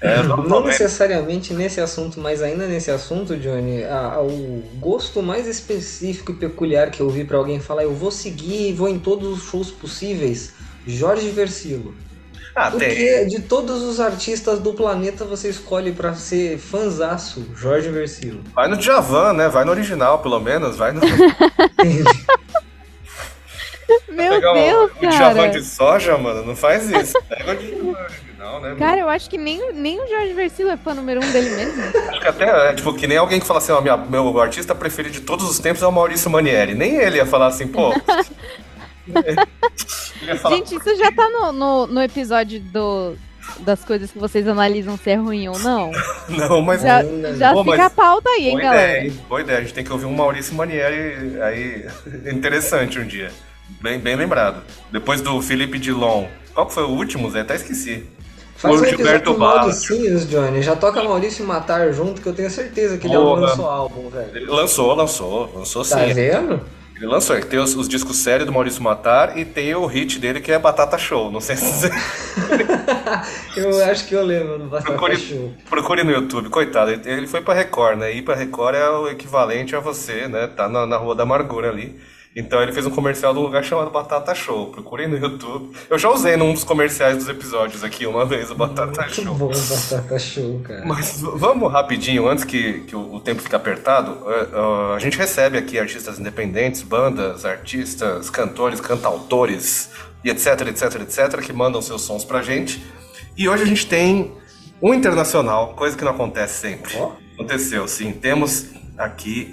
[0.00, 5.46] É, Não necessariamente nesse assunto, mas ainda nesse assunto, Johnny, a- a- o gosto mais
[5.46, 8.98] específico e peculiar que eu vi pra alguém falar, eu vou seguir e vou em
[8.98, 10.54] todos os shows possíveis,
[10.84, 11.94] Jorge Versilo.
[12.54, 12.80] Ah, tem.
[12.80, 18.42] Porque de todos os artistas do planeta você escolhe pra ser fanzaço, Jorge Versilo.
[18.54, 19.48] Vai no Djavan, né?
[19.48, 20.76] Vai no original, pelo menos.
[20.76, 21.00] Vai no.
[24.08, 25.48] Meu Pegar Deus, o, o Djavan cara.
[25.50, 26.44] de soja, mano.
[26.44, 27.14] Não faz isso.
[27.28, 28.76] Pega o Djavan original, né?
[28.78, 31.50] Cara, eu acho que nem, o- nem o Jorge Versilo é fã número um dele
[31.50, 31.82] mesmo.
[32.08, 34.74] Acho que até, é, tipo, que nem alguém que fala assim, ó, minha, meu artista
[34.74, 36.74] preferido de todos os tempos é o Maurício Manieri.
[36.74, 37.92] Nem ele ia falar assim, pô.
[40.40, 43.16] falar, Gente, isso já tá no, no, no episódio do,
[43.60, 45.90] das coisas que vocês analisam se é ruim ou não.
[46.28, 46.82] não, mas.
[46.82, 47.02] Já,
[47.36, 48.90] já Pô, fica a pauta aí, hein, Boa galera?
[48.92, 49.20] ideia, hein?
[49.28, 49.58] Boa ideia.
[49.58, 51.86] A gente tem que ouvir um Maurício Manieri aí.
[52.32, 53.30] Interessante um dia.
[53.80, 54.62] Bem, bem lembrado.
[54.90, 56.26] Depois do Felipe Dilon.
[56.54, 57.40] Qual que foi o último, Zé?
[57.40, 58.04] Até esqueci.
[58.56, 59.36] Faz um O Gilberto.
[59.36, 60.62] Mauricinhos, Johnny.
[60.62, 63.40] Já toca Maurício Matar junto, que eu tenho certeza que ele Porra.
[63.40, 64.30] lançou álbum, velho.
[64.36, 65.52] Ele lançou, lançou.
[65.54, 65.94] Lançou sim.
[65.96, 66.60] Tá vendo?
[66.94, 70.20] Ele lançou, ele tem os, os discos sérios do Maurício Matar e tem o hit
[70.20, 71.32] dele que é Batata Show.
[71.32, 71.90] Não sei se você
[73.56, 75.52] Eu acho que eu lembro do Batata procure, Show.
[75.68, 76.48] procure no YouTube.
[76.48, 78.14] Coitado, ele, ele foi pra Record, né?
[78.14, 80.46] Ir pra Record é o equivalente a você, né?
[80.46, 81.98] Tá na, na Rua da Amargura ali.
[82.34, 84.68] Então ele fez um comercial de um lugar chamado Batata Show.
[84.72, 85.76] Procurem no YouTube.
[85.90, 89.34] Eu já usei num dos comerciais dos episódios aqui uma vez o Batata Que Show.
[89.34, 90.86] bom Batata Show, cara.
[90.86, 94.18] Mas vamos rapidinho, antes que, que o o tempo fique apertado.
[94.30, 99.90] eh, eh, a gente recebe aqui artistas independentes, bandas, artistas, cantores, cantautores
[100.24, 102.82] e etc, etc, etc, que mandam seus sons pra gente.
[103.36, 104.32] E hoje a gente tem
[104.80, 106.96] um internacional, coisa que não acontece sempre.
[106.96, 107.12] Ó.
[107.34, 108.12] Aconteceu, sim.
[108.12, 108.66] Temos
[108.96, 109.52] aqui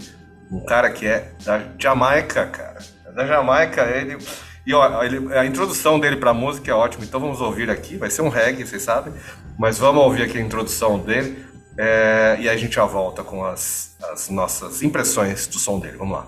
[0.51, 2.79] um cara que é da Jamaica, cara.
[3.05, 4.17] É Da Jamaica, ele.
[4.65, 7.97] E ó, ele- a introdução dele pra música é ótima, então vamos ouvir aqui.
[7.97, 9.13] Vai ser um reggae, vocês sabem.
[9.57, 11.45] Mas vamos ouvir aqui a introdução dele.
[11.81, 15.95] é, e aí a gente já volta com as, as nossas impressões do som dele.
[15.97, 16.27] Vamos lá.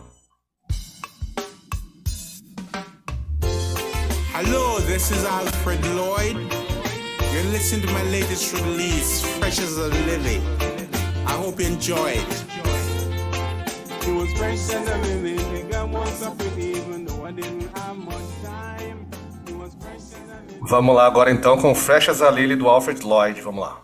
[4.33, 6.37] Hello, this is Alfred Lloyd.
[7.33, 10.41] You're listening to my latest release, Fresh as a Lily.
[11.27, 12.60] I hope you enjoy it.
[14.03, 17.97] It was fresh as a lily, nigga wants up with even though I didn't have
[17.97, 19.07] much time.
[20.63, 23.41] Vamos lá agora então com Fresh as a Lily do Alfred Lloyd.
[23.41, 23.81] Vamos lá.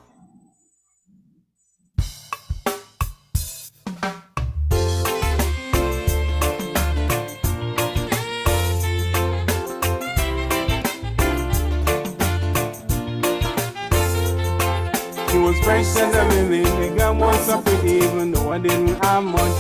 [15.34, 19.24] It was fresh as a lily, nigga wants up with even though I didn't have
[19.24, 19.57] much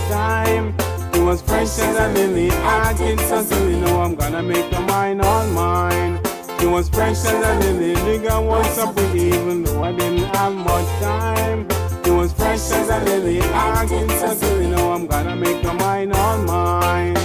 [1.27, 5.45] was fresh as a lily, acting so silly, now I'm gonna make the mine all
[5.47, 6.21] mine.
[6.61, 10.55] It was fresh as a lily, nigga wants up with even though I didn't have
[10.55, 11.67] much time.
[12.05, 16.13] It was fresh as a lily, acting so silly, now I'm gonna make the mine
[16.13, 17.17] all mine.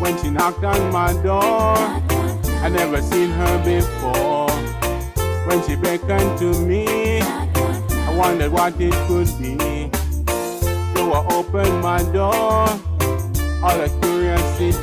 [0.00, 1.76] When she knocked on my door,
[2.64, 4.50] I never seen her before.
[5.46, 9.88] When she beckoned to me, I wondered what it could be.
[10.96, 12.66] So I opened my door,
[13.64, 14.76] all of curiosity,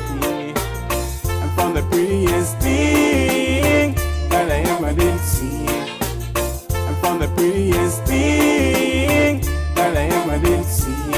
[1.30, 3.94] and found the prettiest thing
[4.28, 5.68] that I ever did see.
[6.88, 9.42] And found the prettiest thing
[9.76, 11.14] that I ever did see.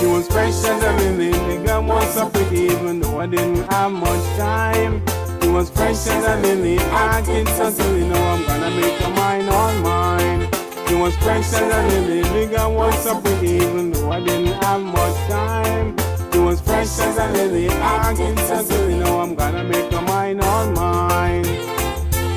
[0.00, 3.92] She was fresh as a lily, nigga was so pretty, even though I didn't have
[3.92, 5.02] much time.
[5.42, 9.46] She was fresh as a lily, acting so silly, now I'm gonna make her mine
[9.50, 10.48] all mine.
[10.88, 14.80] She was fresh as a lily, nigga was so pretty, even though I didn't have
[14.80, 16.05] much time.
[16.46, 20.70] Was fresh as a lily, acting so silly, now I'm gonna make her mine all
[20.70, 21.44] mine.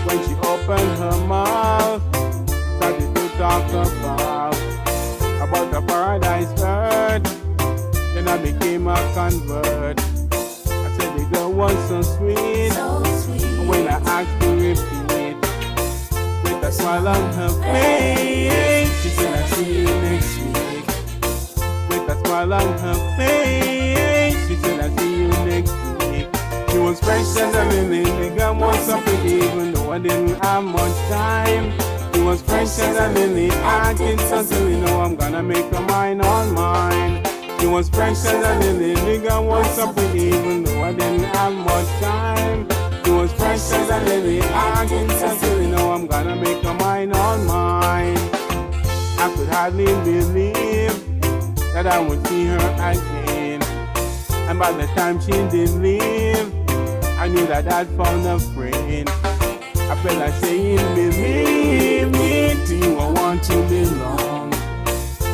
[0.03, 2.01] When she opened her mouth,
[2.77, 4.57] started to talk about
[5.43, 7.21] about the paradise earth.
[8.15, 9.99] Then I became a convert.
[9.99, 12.73] I said the girl was so sweet.
[13.69, 15.37] When I asked to repeat,
[16.43, 20.87] with a smile on her face, she said, "I'll see you next week."
[21.89, 23.98] With a smile on her face,
[24.59, 26.27] she said, "I'll see you next week."
[26.69, 30.43] She was fresh as a lily, the girl was so pretty, even though I didn't
[30.43, 31.73] have much time.
[32.13, 34.75] She was fresh as a lily, acting so silly.
[34.81, 37.23] Now I'm gonna make her mine on mine.
[37.59, 41.23] She was fresh as a lily, the girl was so pretty, even though I didn't
[41.35, 42.67] have much time.
[43.03, 45.67] She was fresh as a lily, acting so silly.
[45.67, 48.17] Now I'm gonna make her mine on mine.
[49.23, 50.95] I could hardly believe
[51.73, 52.57] that I would see her
[52.91, 53.58] again.
[54.49, 56.51] And by the time she did leave,
[57.19, 59.07] I knew that I'd found a friend.
[59.07, 64.49] I felt like saying, believe me, to you want to belong.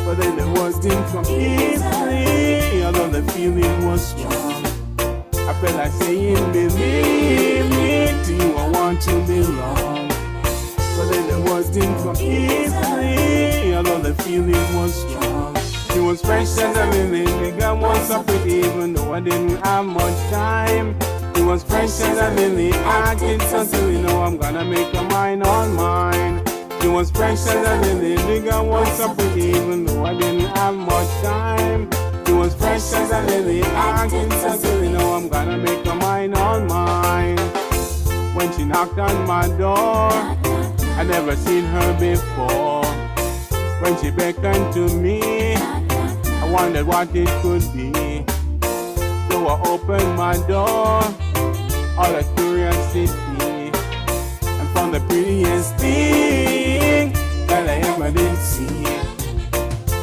[0.04, 4.66] But then the words didn't come easily, although the feeling was strong.
[5.48, 10.08] I felt like saying, believe me, to you want to belong.
[10.98, 15.55] But then the words didn't come easily, although the feeling was strong.
[16.06, 20.16] Was fresh as a lily, girl was so pretty, even though I didn't have much
[20.30, 20.96] time.
[21.34, 25.42] She was fresh as a lily, acting so silly, now I'm gonna make her mine
[25.42, 26.44] on mine.
[26.80, 30.76] She was fresh as a lily, girl was so pretty, even though I didn't have
[30.76, 31.90] much time.
[32.24, 36.34] She was fresh as a lily, acting so silly, now I'm gonna make her mine
[36.34, 37.36] on mine.
[38.36, 42.84] When she knocked on my door, I never seen her before.
[43.80, 45.75] When she beckoned to me, I
[46.56, 47.92] wondered what it could be.
[49.28, 51.04] So I opened my door,
[52.00, 53.06] all of curiosity,
[54.58, 57.12] and found the prettiest thing
[57.46, 58.84] that I ever did see.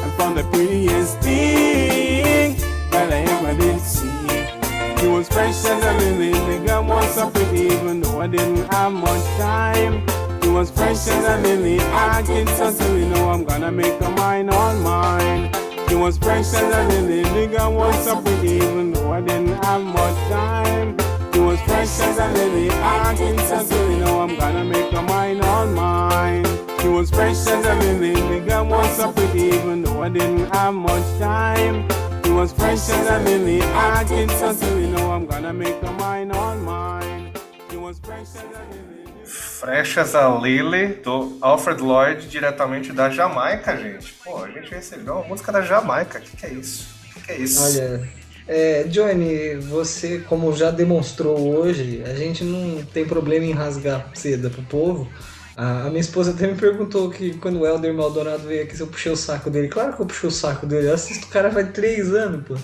[0.02, 2.56] And found the prettiest thing
[2.92, 5.00] that I ever did see.
[5.00, 8.72] She was fresh as a lily, the girl was so pretty, even though I didn't
[8.72, 10.06] have much time.
[10.54, 14.84] Was fresh as a lily, acting so silly, now I'm gonna make her mine on
[14.84, 15.63] mine.
[15.88, 19.62] She was fresh as a lily, the girl was so pretty, even though I didn't
[19.64, 20.96] have much time.
[21.32, 25.40] She was fresh as a lily, acting so silly, now I'm gonna make her mine
[25.40, 26.44] on mine.
[26.80, 30.46] She was fresh as a lily, the girl was so pretty, even though I didn't
[30.54, 31.88] have much time.
[32.24, 36.30] She was fresh as a lily, acting so silly, now I'm gonna make her mine
[36.32, 37.32] on mine.
[37.70, 38.93] She was fresh as a lily.
[39.60, 44.12] Frechas a Lily, do Alfred Lloyd, diretamente da Jamaica, gente.
[44.24, 46.18] Pô, a gente recebeu uma música da Jamaica.
[46.18, 46.88] O que, que é isso?
[47.08, 47.62] O que, que é isso?
[47.62, 48.08] Olha,
[48.48, 54.50] é, Johnny, você, como já demonstrou hoje, a gente não tem problema em rasgar seda
[54.50, 55.08] pro povo.
[55.56, 58.88] A, minha esposa até me perguntou que quando o Helder Maldonado veio aqui se eu
[58.88, 59.68] puxei o saco dele.
[59.68, 62.56] Claro que eu puxei o saco dele, eu assisto o cara faz três anos, pô.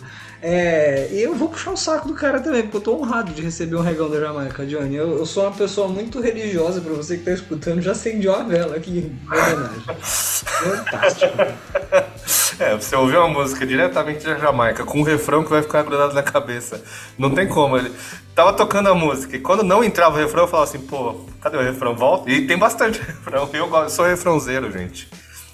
[0.43, 3.43] É, e eu vou puxar o saco do cara também, porque eu tô honrado de
[3.43, 4.97] receber um regão da Jamaica, Johnny.
[4.97, 8.43] Eu, eu sou uma pessoa muito religiosa, pra você que tá escutando, já acendeu a
[8.43, 9.83] vela aqui em homenagem.
[10.01, 11.37] Fantástico.
[12.61, 16.13] É, você ouvir uma música diretamente da Jamaica com um refrão que vai ficar grudado
[16.13, 16.85] na cabeça.
[17.17, 17.79] Não tem como.
[17.79, 17.91] Ele
[18.35, 21.57] tava tocando a música e quando não entrava o refrão, eu falava assim, pô, cadê
[21.57, 21.97] o refrão?
[21.97, 22.31] Volta.
[22.31, 23.49] E tem bastante refrão.
[23.51, 25.09] Eu sou refrãozeiro, gente.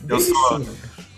[0.08, 0.66] Eu sou.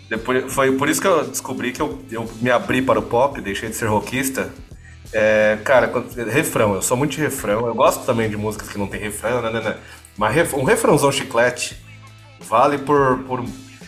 [0.09, 3.39] Depois, foi por isso que eu descobri que eu, eu me abri para o pop,
[3.41, 4.49] deixei de ser rockista.
[5.13, 7.67] É, cara, quando- refrão, eu sou muito de refrão.
[7.67, 9.77] Eu gosto também de músicas que não tem refrão, né, né, né.
[10.17, 11.77] Mas ref- um refrãozão chiclete
[12.39, 13.43] vale por, por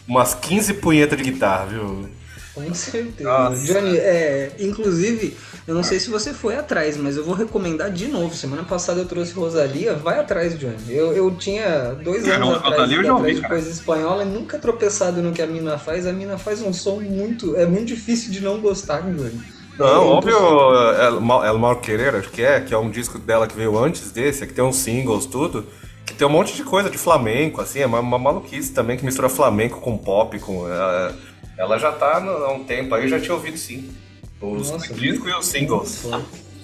[0.07, 2.07] umas 15 punhetas de guitarra, viu?
[2.53, 3.29] Com certeza.
[3.29, 3.63] Nossa.
[3.65, 8.07] Johnny, é, inclusive, eu não sei se você foi atrás, mas eu vou recomendar de
[8.09, 8.35] novo.
[8.35, 10.75] Semana passada eu trouxe Rosalia, vai atrás, Johnny.
[10.89, 13.69] Eu, eu tinha dois É, anos Ro- atrás, Rosalia eu já ouvi, atrás de coisa
[13.69, 16.05] espanhola e nunca tropeçado no que a mina faz.
[16.05, 17.55] A mina faz um som muito.
[17.55, 19.41] É muito difícil de não gostar, Johnny.
[19.79, 20.93] Não, É óbvio, impossível.
[21.05, 23.77] El, Mal- El Mal Querer, acho que é, que é um disco dela que veio
[23.81, 25.65] antes desse, que tem uns singles, tudo,
[26.05, 29.05] que tem um monte de coisa de flamenco, assim, é uma, uma maluquice também que
[29.05, 30.67] mistura flamenco com pop, com.
[30.67, 31.15] ela,
[31.57, 33.93] ela já tá há um tempo aí, eu já tinha ouvido sim.
[34.39, 36.07] Os Nossa, discos e os singles.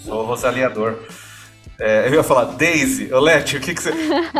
[0.03, 0.95] Sou rosaliador.
[1.79, 3.91] É, eu ia falar, Daisy, Leti, o que, que você.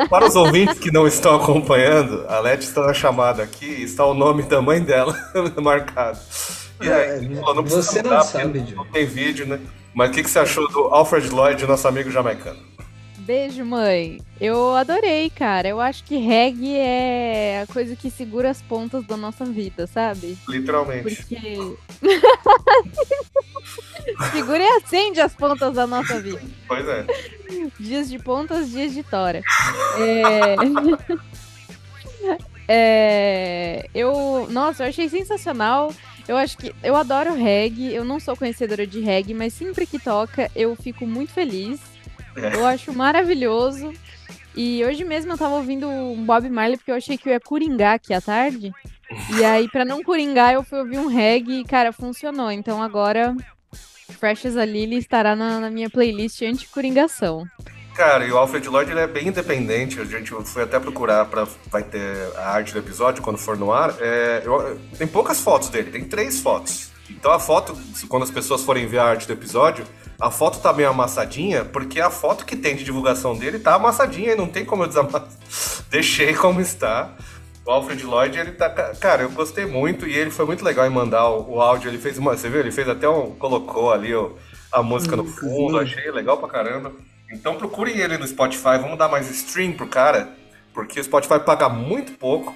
[0.09, 4.03] Para os ouvintes que não estão acompanhando, a Leti está na chamada aqui e está
[4.05, 5.15] o nome da mãe dela
[5.61, 6.17] marcado.
[6.81, 8.73] E aí, É, falou, precisa você não sabe.
[8.75, 9.59] Não tem vídeo, né?
[9.93, 12.59] Mas o que, que você achou do Alfred Lloyd, nosso amigo jamaicano?
[13.28, 14.21] Beijo, mãe.
[14.39, 15.67] Eu adorei, cara.
[15.67, 20.38] Eu acho que reggae é a coisa que segura as pontas da nossa vida, sabe?
[20.47, 21.03] Literalmente.
[21.03, 21.57] Porque.
[24.32, 26.41] Segura e acende as pontas da nossa vida.
[26.69, 27.05] Pois é.
[27.78, 29.43] Dias de pontas, dias de tora.
[29.99, 30.55] É...
[32.69, 34.47] é, Eu.
[34.49, 35.93] Nossa, eu achei sensacional.
[36.30, 36.73] Eu acho que.
[36.82, 37.93] Eu adoro reggae.
[37.93, 41.96] Eu não sou conhecedora de reggae, mas sempre que toca, eu fico muito feliz.
[42.38, 42.55] É.
[42.55, 43.93] Eu acho maravilhoso.
[44.55, 47.39] E hoje mesmo eu tava ouvindo um Bob Marley porque eu achei que eu ia
[47.39, 48.71] coringar aqui à tarde.
[49.38, 52.51] E aí, pra não coringar, eu fui ouvir um reggae e, cara, funcionou.
[52.51, 53.35] Então agora,
[54.19, 57.45] Fresh as a Lily estará na, na minha playlist anti-coringação.
[57.95, 59.99] Cara, e o Alfred Lloyd ele é bem independente.
[59.99, 63.71] A gente foi até procurar para vai ter a arte do episódio quando for no
[63.71, 63.95] ar.
[63.99, 66.91] É, eu- tem poucas fotos dele, tem três fotos.
[67.09, 67.75] Então a foto,
[68.09, 69.85] quando as pessoas forem ver a arte do episódio,
[70.20, 74.32] a foto tá meio amassadinha, porque a foto que tem de divulgação dele tá amassadinha
[74.34, 75.28] e não tem como eu desamassar.
[75.89, 77.11] Deixei como está.
[77.65, 78.70] O Alfred Lloyd, ele tá.
[78.70, 81.89] ca- Cara, eu gostei muito e ele foi muito legal em mandar o, o áudio.
[81.89, 82.36] Ele fez uma.
[82.36, 82.61] Você viu?
[82.61, 83.32] Ele fez até um.
[83.36, 84.11] Colocou ali
[84.72, 85.78] a música no fundo.
[85.80, 86.93] Achei legal pra caramba.
[87.32, 88.78] Então procurem ele no Spotify.
[88.82, 90.30] Vamos dar mais stream pro cara.
[90.74, 92.55] Porque o Spotify paga muito pouco.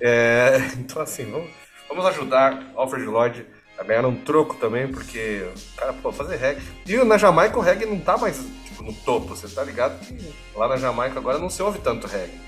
[0.00, 1.50] É, então, assim, vamos,
[1.88, 3.46] vamos ajudar o Alfred Lloyd
[3.78, 5.46] a ganhar um troco também, porque
[5.76, 6.62] cara, pô, fazer reggae.
[6.86, 10.34] E na Jamaica o reggae não tá mais tipo, no topo, você tá ligado que
[10.54, 12.40] lá na Jamaica agora não se ouve tanto reggae.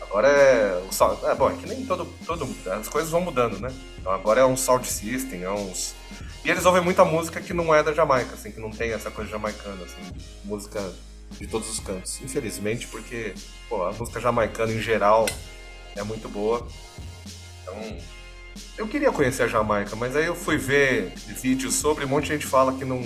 [0.00, 0.82] Agora é.
[0.88, 2.48] O sound, é bom, é que nem todo, todo.
[2.70, 3.72] As coisas vão mudando, né?
[3.98, 5.94] Então agora é um sound system, é uns.
[6.44, 9.10] E eles ouvem muita música que não é da Jamaica, assim, que não tem essa
[9.10, 10.80] coisa jamaicana, assim, música
[11.32, 12.20] de todos os cantos.
[12.22, 13.34] Infelizmente, porque,
[13.68, 15.26] pô, a música jamaicana em geral
[15.96, 16.66] é muito boa.
[17.62, 17.98] Então,
[18.78, 22.32] eu queria conhecer a Jamaica, mas aí eu fui ver vídeos sobre, um monte de
[22.34, 23.00] gente fala que não,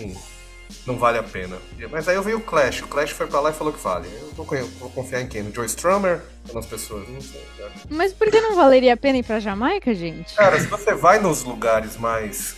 [0.86, 1.57] não vale a pena.
[1.90, 4.09] Mas aí eu vi o Clash, o Clash foi pra lá e falou que vale.
[4.20, 4.46] Eu vou,
[4.78, 5.42] vou confiar em quem?
[5.42, 6.20] No Joe Strummer
[6.53, 7.09] nas pessoas?
[7.09, 7.42] Não sei.
[7.59, 7.70] cara.
[7.90, 10.34] Mas por que não valeria a pena ir pra Jamaica, gente?
[10.34, 12.57] Cara, se você vai nos lugares mais.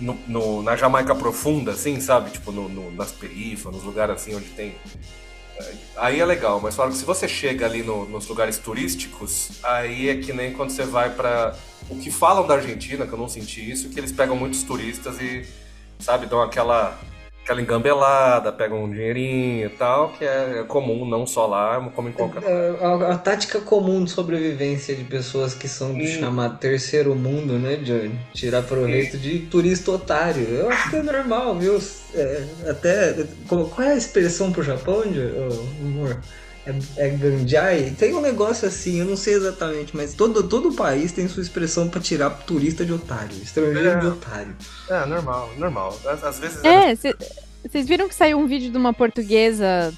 [0.00, 2.30] no- no- na Jamaica profunda, assim, sabe?
[2.30, 4.74] Tipo, no, no- nas perifas, nos lugares assim onde tem.
[5.96, 10.08] Aí é legal, mas falaram que se você chega ali no- nos lugares turísticos, aí
[10.08, 11.54] é que nem quando você vai pra.
[11.88, 15.20] O que falam da Argentina, que eu não senti isso, que eles pegam muitos turistas
[15.20, 15.44] e,
[15.98, 16.98] sabe, dão aquela.
[17.50, 22.12] Aquela engambelada, pegam um dinheirinho e tal, que é comum, não só lá, como em
[22.12, 22.50] qualquer lugar.
[22.50, 26.20] É, A, a tática comum de sobrevivência de pessoas que são do Sim.
[26.20, 28.14] chamado terceiro mundo, né, Johnny?
[28.32, 30.44] Tirar proveito de turista otário.
[30.48, 31.80] Eu acho que é normal, viu?
[32.14, 33.26] É, até.
[33.48, 35.32] Qual é a expressão pro Japão, Johnny?
[35.80, 36.16] Amor?
[36.96, 37.94] É, é ganjai?
[37.98, 41.88] Tem um negócio assim, eu não sei exatamente, mas todo, todo país tem sua expressão
[41.88, 43.98] pra tirar turista de otário, estrangeiro É.
[44.00, 44.56] de otário.
[44.88, 45.98] É, normal, normal.
[46.06, 46.94] Às, às vezes É,
[47.62, 49.92] vocês viram que saiu um vídeo de uma portuguesa,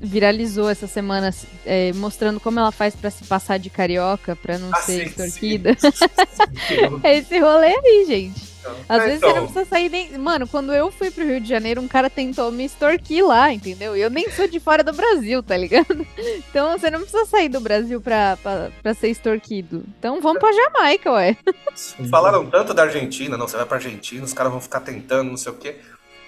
[0.00, 1.30] viralizou essa semana,
[1.66, 5.02] é, mostrando como ela faz pra se passar de carioca, pra não Ah, ser sim,
[5.08, 5.76] extorquida.
[5.78, 5.88] sim.
[7.04, 8.51] É esse rolê aí, gente.
[8.88, 10.18] Às É, vezes então, você não precisa sair nem.
[10.18, 13.96] Mano, quando eu fui pro Rio de Janeiro, um cara tentou me extorquir lá, entendeu?
[13.96, 16.06] E eu nem sou de fora do Brasil, tá ligado?
[16.50, 19.82] Então você não precisa sair do Brasil pra, pra, pra ser extorquido.
[19.98, 21.36] Então vamos pra Jamaica, ué.
[22.10, 25.36] Falaram tanto da Argentina, não, você vai pra Argentina, os caras vão ficar tentando, não
[25.36, 25.76] sei o quê.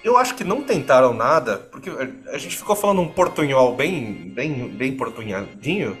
[0.03, 4.67] Eu acho que não tentaram nada, porque a gente ficou falando um portunhol bem, bem,
[4.67, 5.97] bem portunhadinho,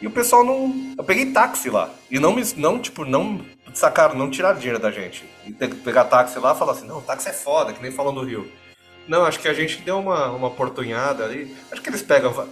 [0.00, 0.94] e o pessoal não.
[0.96, 1.90] Eu peguei táxi lá.
[2.10, 2.42] E não me.
[2.56, 3.44] Não, tipo, não
[3.74, 5.24] sacaram, não tiraram dinheiro da gente.
[5.46, 8.18] E que pegar táxi lá e falar assim, não, táxi é foda, que nem falam
[8.24, 8.50] Rio.
[9.06, 11.54] Não, acho que a gente deu uma, uma portunhada ali.
[11.70, 12.48] Acho que eles pegam.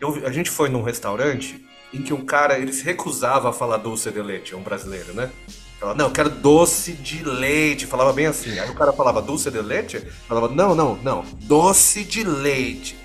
[0.00, 3.78] Eu, a gente foi num restaurante em que um cara, ele se recusava a falar
[3.78, 5.30] doce de leite, é um brasileiro, né?
[5.78, 7.86] Falava, não, eu quero doce de leite.
[7.86, 8.58] Falava bem assim.
[8.58, 12.98] Aí o cara falava doce de leite, falava, não, não, não, doce de leite.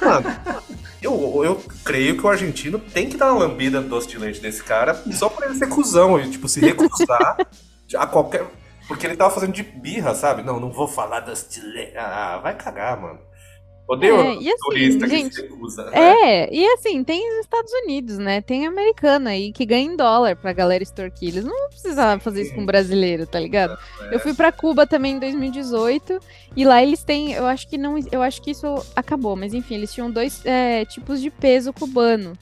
[0.00, 0.24] Mano,
[1.02, 4.40] eu, eu creio que o argentino tem que dar uma lambida no doce de leite
[4.40, 7.36] desse cara só pra ele ser cuzão e, tipo, se recusar
[7.96, 8.46] a qualquer.
[8.86, 10.42] Porque ele tava fazendo de birra, sabe?
[10.42, 11.96] Não, não vou falar doce de leite.
[11.96, 13.18] Ah, vai cagar, mano.
[13.92, 15.84] Odeio É, e assim, turista que gente, recusa.
[15.84, 15.92] né?
[15.94, 18.40] É, e assim, tem os Estados Unidos, né?
[18.40, 21.28] Tem americano aí que ganha em dólar pra galera extorquir.
[21.28, 23.76] Eles não precisar fazer isso com brasileiro, tá ligado?
[24.10, 26.18] Eu fui pra Cuba também em 2018
[26.56, 28.66] e lá eles têm, eu acho que não, eu acho que isso
[28.96, 32.32] acabou, mas enfim, eles tinham dois é, tipos de peso cubano.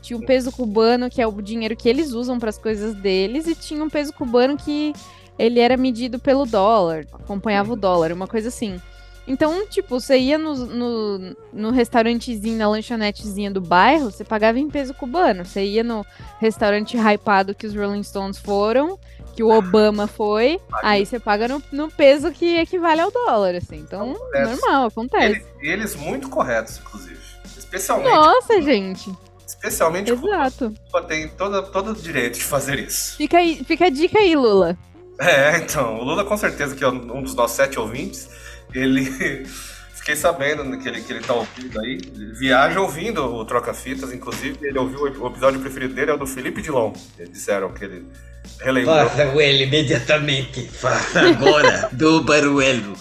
[0.00, 3.46] Tinha o peso cubano, que é o dinheiro que eles usam para as coisas deles,
[3.46, 4.94] e tinha um peso cubano que
[5.38, 8.80] ele era medido pelo dólar, acompanhava o dólar, uma coisa assim.
[9.26, 14.68] Então, tipo, você ia no, no, no restaurantezinho, na lanchonetezinha do bairro, você pagava em
[14.68, 15.44] peso cubano.
[15.44, 16.04] Você ia no
[16.40, 18.98] restaurante hypado que os Rolling Stones foram,
[19.34, 23.76] que o Obama foi, aí você paga no, no peso que equivale ao dólar, assim.
[23.76, 24.60] Então, Acontece.
[24.60, 25.26] normal, acontece.
[25.26, 27.20] Eles, eles muito corretos, inclusive.
[27.56, 29.14] Especialmente, Nossa, gente.
[29.46, 30.74] especialmente Exato.
[30.86, 33.16] Cuba tem todo, todo o direito de fazer isso.
[33.16, 34.76] Fica, aí, fica a dica aí, Lula.
[35.20, 38.28] É, então, o Lula com certeza que é um dos nossos sete ouvintes,
[38.74, 39.46] ele.
[39.94, 42.00] Fiquei sabendo que ele, que ele tá ouvindo aí.
[42.02, 46.16] Ele viaja ouvindo o Troca Fitas, inclusive ele ouviu o episódio preferido dele é o
[46.16, 46.94] do Felipe Dilon.
[47.18, 48.06] Eles disseram que ele
[48.60, 48.96] relembrou.
[48.96, 50.66] Faça o L imediatamente.
[50.68, 51.90] Faça agora.
[51.92, 52.96] do Baruelo.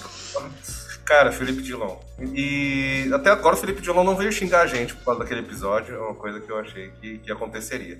[1.05, 1.97] Cara, Felipe Dilon.
[2.35, 5.95] E até agora o Felipe Dilon não veio xingar a gente por causa daquele episódio,
[5.95, 7.97] é uma coisa que eu achei que, que aconteceria.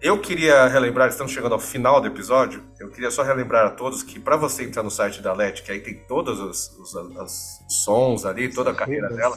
[0.00, 4.02] Eu queria relembrar, estamos chegando ao final do episódio, eu queria só relembrar a todos
[4.04, 7.60] que para você entrar no site da LET, que aí tem todos os, os, os
[7.68, 9.36] sons ali, toda a carreira dela,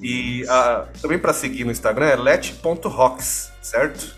[0.00, 4.16] e ah, também para seguir no Instagram é let.rocks, certo?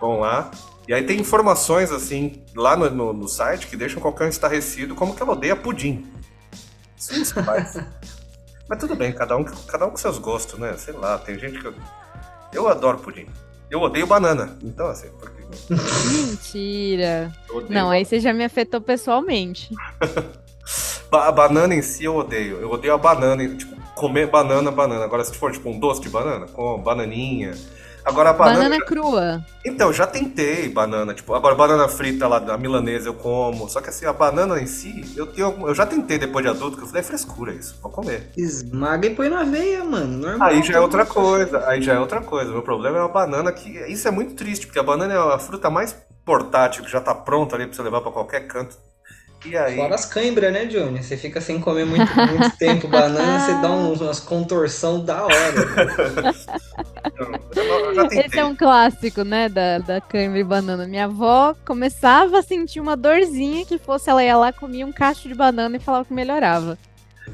[0.00, 0.52] Vão lá.
[0.86, 4.94] E aí tem informações assim lá no, no, no site que deixam qualquer um estarrecido
[4.94, 6.06] como que ela odeia pudim.
[6.96, 7.76] Isso não faz.
[8.70, 10.76] Mas tudo bem, cada um, cada um com seus gostos, né?
[10.76, 11.66] Sei lá, tem gente que.
[11.66, 11.74] Eu,
[12.52, 13.26] eu adoro pudim.
[13.70, 14.56] Eu odeio banana.
[14.62, 15.42] Então, assim, porque.
[16.14, 17.32] Mentira.
[17.68, 19.70] Não, aí você já me afetou pessoalmente.
[21.10, 22.60] A banana em si eu odeio.
[22.60, 25.04] Eu odeio a banana, tipo, comer banana, banana.
[25.04, 27.54] Agora, se for tipo um doce de banana, com bananinha.
[28.08, 28.56] Agora a banana.
[28.56, 29.44] Banana crua.
[29.64, 33.68] Então, já tentei banana, tipo, agora banana frita lá da milanesa eu como.
[33.68, 35.54] Só que assim, a banana em si, eu tenho.
[35.68, 38.30] Eu já tentei depois de adulto, que eu falei, é frescura isso, vou comer.
[38.36, 40.26] Esmaga e põe na veia, mano.
[40.26, 40.48] Normal.
[40.48, 42.50] Aí já é outra coisa, aí já é outra coisa.
[42.50, 43.68] Meu problema é a banana que.
[43.92, 45.94] Isso é muito triste, porque a banana é a fruta mais
[46.24, 48.76] portátil, que já tá pronta ali pra você levar pra qualquer canto.
[49.44, 49.76] E aí.
[49.76, 51.02] Fora as cãibras, né, Johnny?
[51.02, 56.34] Você fica sem comer muito, muito tempo banana, você dá uns, umas contorção da hora.
[57.94, 58.26] Tentei.
[58.26, 60.86] Esse é um clássico, né, da, da cãibra e banana.
[60.86, 65.28] Minha avó começava a sentir uma dorzinha que fosse, ela ia lá, comia um cacho
[65.28, 66.76] de banana e falava que melhorava.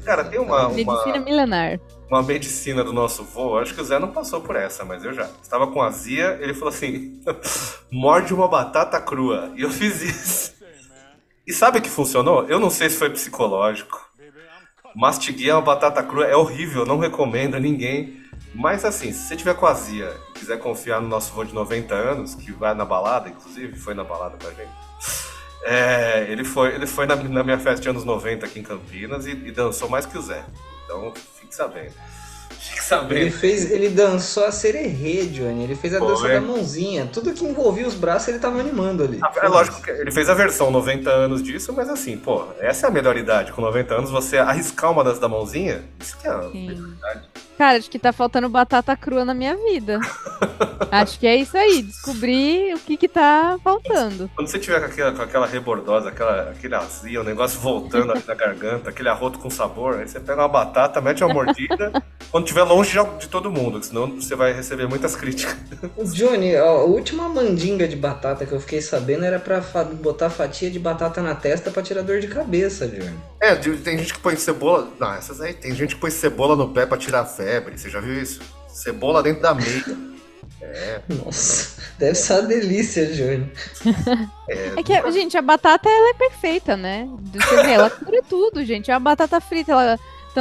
[0.03, 1.79] Cara, tem uma, Medicina uma, milenar.
[2.09, 5.13] uma medicina do nosso vô, acho que o Zé não passou por essa, mas eu
[5.13, 5.29] já.
[5.41, 7.21] Estava com azia, ele falou assim:
[7.91, 9.51] morde uma batata crua.
[9.55, 10.54] E eu fiz isso.
[11.45, 12.47] E sabe que funcionou?
[12.47, 14.09] Eu não sei se foi psicológico.
[14.95, 18.23] Mastiguei uma batata crua, é horrível, não recomendo a ninguém.
[18.53, 21.93] Mas assim, se você tiver com azia e quiser confiar no nosso vô de 90
[21.93, 24.71] anos, que vai na balada, inclusive, foi na balada com a gente.
[25.63, 29.25] É, ele foi, ele foi na, na minha festa de anos 90 aqui em Campinas
[29.25, 30.45] e, e dançou mais que o Zé.
[30.85, 31.93] Então, fique sabendo.
[32.65, 33.31] Fique Ele sabendo.
[33.31, 35.63] fez, ele dançou a sererê, Johnny.
[35.63, 36.07] Ele fez a Foi.
[36.07, 37.09] dança da mãozinha.
[37.11, 39.19] Tudo que envolvia os braços, ele tava animando ali.
[39.41, 42.89] É lógico que ele fez a versão 90 anos disso, mas assim, pô, essa é
[42.89, 43.51] a melhor idade.
[43.51, 46.67] Com 90 anos, você arriscar uma dança da mãozinha, isso que é a Sim.
[46.67, 47.21] melhor idade.
[47.57, 49.99] Cara, acho que tá faltando batata crua na minha vida.
[50.91, 54.29] acho que é isso aí, descobrir o que que tá faltando.
[54.35, 58.23] Quando você tiver com aquela, com aquela rebordosa, aquela, aquele azia, o negócio voltando ali
[58.27, 62.43] na garganta, aquele arroto com sabor, aí você pega uma batata, mete uma mordida, quando
[62.45, 65.55] estiver longe de, de todo mundo, senão você vai receber muitas críticas.
[66.13, 70.29] Johnny, ó, a última mandinga de batata que eu fiquei sabendo era pra fa- botar
[70.29, 73.15] fatia de batata na testa pra tirar dor de cabeça, Johnny.
[73.41, 74.89] É, tem gente que põe cebola.
[74.99, 75.53] Não, essas aí.
[75.53, 77.77] Tem gente que põe cebola no pé pra tirar a febre.
[77.77, 78.41] Você já viu isso?
[78.67, 80.15] Cebola dentro da meia.
[81.23, 83.51] Nossa, deve ser uma delícia, Johnny.
[84.77, 87.09] É que, gente, a batata ela é perfeita, né?
[87.33, 88.91] Você vê, ela cura tudo, gente.
[88.91, 89.99] A batata frita, ela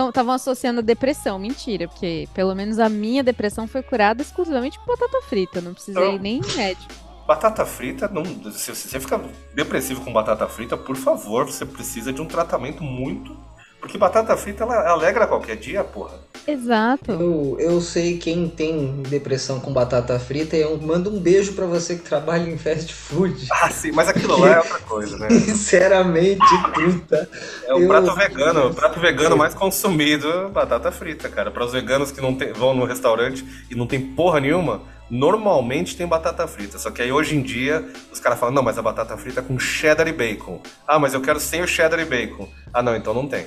[0.09, 1.39] estavam associando a depressão.
[1.39, 5.63] Mentira, porque pelo menos a minha depressão foi curada exclusivamente com batata frita.
[5.63, 6.19] Não precisei Não.
[6.19, 6.93] nem médico.
[7.27, 8.23] Batata frita, não,
[8.53, 9.19] se se você fica
[9.55, 13.35] depressivo com batata frita, por favor, você precisa de um tratamento muito.
[13.85, 16.15] Porque batata frita ela alegra qualquer dia, porra.
[16.48, 17.12] Exato.
[17.12, 21.66] Eu, eu sei quem tem depressão com batata frita e eu mando um beijo pra
[21.66, 23.47] você que trabalha em fast food.
[23.52, 25.28] Ah, sim, mas aquilo lá é outra coisa, né?
[25.39, 26.40] Sinceramente,
[26.73, 27.28] puta.
[27.66, 31.51] É o Eu- prato vegano, o prato vegano mais consumido, batata frita, cara.
[31.51, 34.81] Para os veganos que não tem- vão no restaurante e não tem porra nenhuma,
[35.11, 36.78] normalmente tem batata frita.
[36.78, 39.43] Só que aí hoje em dia os caras falam, não, mas a batata frita é
[39.43, 40.59] com cheddar e bacon.
[40.89, 42.48] Ah, mas eu quero sem o cheddar e bacon.
[42.73, 43.44] Ah, não, então não tem.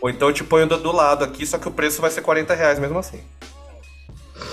[0.00, 2.20] Ou então eu te ponho do, do lado aqui, só que o preço vai ser
[2.22, 3.20] 40 reais mesmo assim.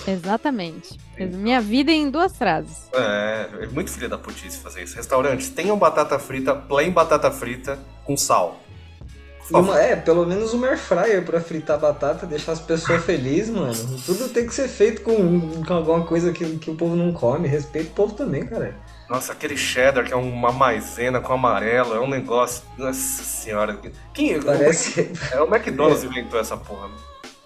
[0.07, 0.97] Exatamente.
[1.17, 2.89] Minha vida em duas frases.
[2.93, 4.95] É, é muito filha da putice fazer isso.
[4.95, 8.59] Restaurantes, tenham batata frita, plain batata frita com sal.
[9.51, 13.73] Uma- é, pelo menos uma air fryer pra fritar batata, deixar as pessoas felizes, mano.
[14.05, 17.47] Tudo tem que ser feito com, com alguma coisa que, que o povo não come.
[17.47, 18.75] Respeita o povo também, cara.
[19.13, 22.63] Nossa, aquele cheddar que é uma maisena com amarelo, é um negócio.
[22.75, 23.77] Nossa senhora.
[24.11, 24.41] Quem.
[24.41, 25.11] Parece.
[25.31, 26.87] É o McDonald's inventou essa porra.
[26.87, 26.93] né?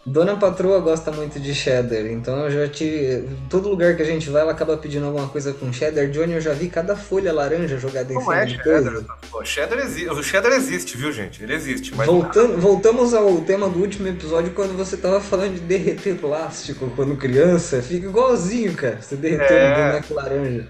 [0.05, 3.27] Dona Patroa gosta muito de cheddar, então eu já tive.
[3.49, 6.07] Todo lugar que a gente vai, ela acaba pedindo alguma coisa com cheddar.
[6.09, 8.63] Johnny, eu já vi cada folha laranja jogada em Não cima é de cheddar.
[8.83, 9.05] coisa.
[9.29, 10.09] Pô, cheddar existe.
[10.09, 11.43] O cheddar existe, viu, gente?
[11.43, 11.93] Ele existe.
[11.93, 16.89] Mas Voltando, voltamos ao tema do último episódio quando você tava falando de derreter plástico
[16.95, 17.81] quando criança.
[17.81, 18.99] Fica igualzinho, cara.
[19.01, 19.73] Você derreteu É.
[19.73, 20.67] um boneco laranja.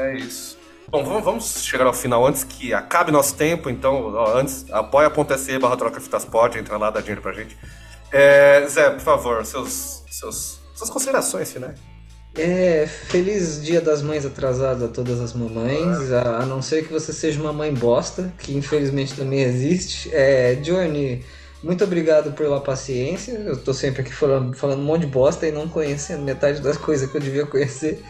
[0.00, 0.58] É isso.
[0.88, 5.58] Bom, vamos, vamos chegar ao final antes que acabe nosso tempo, então, ó, antes, apoia.se
[5.58, 7.56] barra troca fitas pode, entra lá, dá dinheiro pra gente.
[8.12, 11.78] É, Zé, por favor, seus, seus, suas considerações finais.
[12.34, 16.92] É, feliz dia das mães atrasado a todas as mamães, a, a não ser que
[16.92, 20.10] você seja uma mãe bosta, que infelizmente também existe.
[20.12, 21.24] É, Johnny,
[21.62, 23.32] muito obrigado pela paciência.
[23.32, 26.76] Eu tô sempre aqui falando, falando um monte de bosta e não conhecendo metade das
[26.76, 28.02] coisas que eu devia conhecer.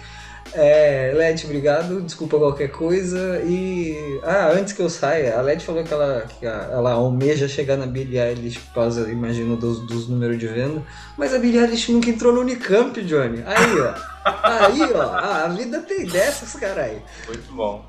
[0.52, 3.40] É, Led, obrigado, desculpa qualquer coisa.
[3.44, 4.20] E.
[4.22, 7.86] Ah, antes que eu saia, a Led falou que ela, que ela almeja chegar na
[7.86, 10.82] Billie Eilish por causa, imagino, dos, dos números de venda.
[11.16, 13.42] Mas a Billie Eilish nunca entrou no Unicamp, Johnny.
[13.46, 13.94] Aí, ó.
[14.24, 15.02] Aí, ó.
[15.02, 17.02] Ah, a vida tem dessas, caralho.
[17.26, 17.84] Muito bom.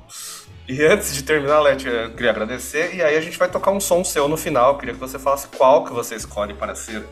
[0.68, 2.94] E antes de terminar, Leti, eu queria agradecer.
[2.94, 4.72] E aí a gente vai tocar um som seu no final.
[4.72, 7.04] Eu queria que você falasse qual que você escolhe para ser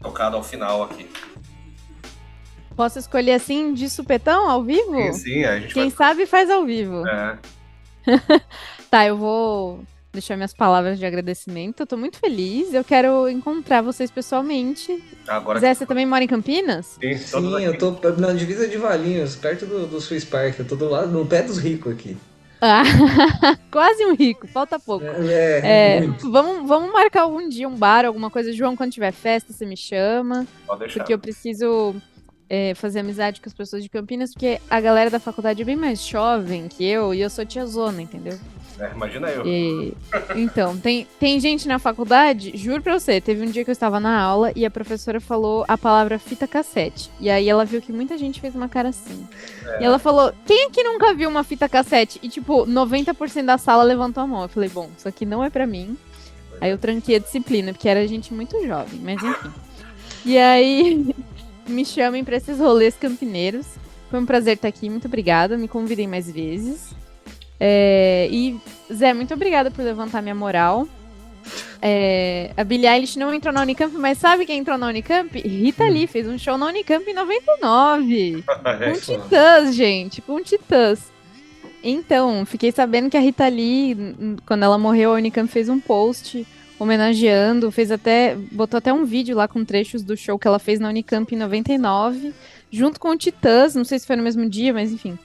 [0.00, 1.10] tocado ao final aqui.
[2.78, 4.94] Posso escolher assim de supetão, ao vivo?
[4.94, 7.02] Sim, sim, a gente Quem sabe faz ao vivo.
[7.02, 7.38] vai.
[8.88, 9.80] Tá, eu vou
[10.12, 11.80] deixar minhas palavras de agradecimento.
[11.80, 12.72] Eu tô muito feliz.
[12.72, 14.92] Eu quero encontrar vocês pessoalmente.
[15.26, 16.96] É, agora Zé, você também mora em Campinas?
[17.02, 20.60] sim, Sim, eu tô na divisa de Valinhos, perto do, do Swiss Park.
[20.60, 22.16] Eu tô do lado, no pé dos ricos aqui.
[22.60, 22.82] Ah,
[23.72, 25.04] quase um rico, falta pouco.
[25.04, 26.30] É, É, muito.
[26.30, 28.52] vamos, vamos marcar algum dia um bar, alguma coisa.
[28.52, 30.46] João, quando tiver festa, você me chama.
[30.64, 31.00] Pode deixar.
[31.00, 31.96] Porque eu preciso
[32.48, 35.76] é, fazer amizade com as pessoas de Campinas, porque a galera da faculdade é bem
[35.76, 38.38] mais jovem que eu e eu sou tiazona, entendeu?
[38.80, 39.44] É, imagina eu.
[39.44, 39.92] E-
[40.36, 43.98] então, tem, tem gente na faculdade, juro pra você, teve um dia que eu estava
[43.98, 47.10] na aula e a professora falou a palavra fita cassete.
[47.20, 49.26] E aí ela viu que muita gente fez uma cara assim.
[49.80, 52.20] E ela falou: quem aqui nunca viu uma fita cassete?
[52.22, 54.42] E tipo, 90% da sala levantou a mão.
[54.42, 55.98] Eu falei, bom, isso aqui não é pra mim.
[56.60, 59.50] Aí eu tranquei a disciplina, porque era gente muito jovem, mas enfim.
[60.24, 61.14] E aí,
[61.68, 63.66] me chamem pra esses rolês campineiros.
[64.10, 65.56] Foi um prazer estar aqui, muito obrigada.
[65.56, 66.94] Me convidem mais vezes.
[67.60, 68.56] É, e,
[68.92, 70.86] Zé, muito obrigada por levantar minha moral.
[71.80, 75.38] É, a Billie Eilish não entrou na Unicamp, mas sabe quem entrou na Unicamp?
[75.38, 78.44] Rita Lee fez um show na Unicamp em 99.
[78.64, 81.00] É, Com Titãs, gente, com Titãs.
[81.82, 83.96] Então, fiquei sabendo que a Rita Lee,
[84.44, 86.46] quando ela morreu, a Unicamp fez um post
[86.78, 90.78] homenageando, fez até, botou até um vídeo lá com trechos do show que ela fez
[90.78, 92.32] na Unicamp em 99,
[92.70, 95.18] junto com o Titãs, não sei se foi no mesmo dia, mas enfim.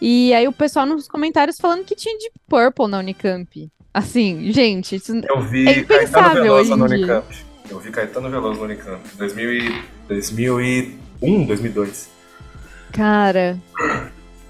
[0.00, 3.70] E aí o pessoal nos comentários falando que tinha Deep Purple na Unicamp.
[3.92, 6.96] Assim, gente, isso Eu vi É Caetano Veloso hoje no em dia.
[6.98, 7.36] Unicamp.
[7.70, 9.00] Eu vi Caetano Veloso no Unicamp.
[9.16, 9.82] 2000 e...
[10.08, 12.08] 2001, 2002.
[12.92, 13.58] Cara,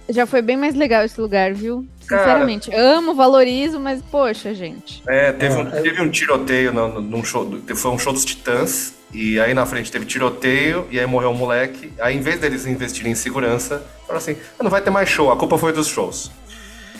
[0.08, 1.86] já foi bem mais legal esse lugar, viu?
[2.08, 2.22] Cara.
[2.22, 5.02] Sinceramente, amo, valorizo, mas poxa, gente.
[5.06, 7.48] É, teve, um, É, teve um tiroteio no, no- num show.
[7.76, 8.94] Foi um show dos Titãs.
[9.12, 11.90] E aí na frente teve tiroteio, e aí morreu um moleque.
[11.98, 15.30] Aí em vez deles investirem em segurança, falaram assim: "Ah, não vai ter mais show,
[15.32, 16.30] a culpa foi dos shows.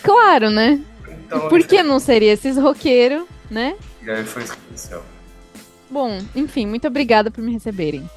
[0.02, 0.80] Claro, né?
[1.26, 3.76] Então, Por que não seria esses roqueiros, né?
[4.02, 5.02] E aí foi isso que aconteceu.
[5.90, 8.08] Bom, enfim, muito obrigada por me receberem.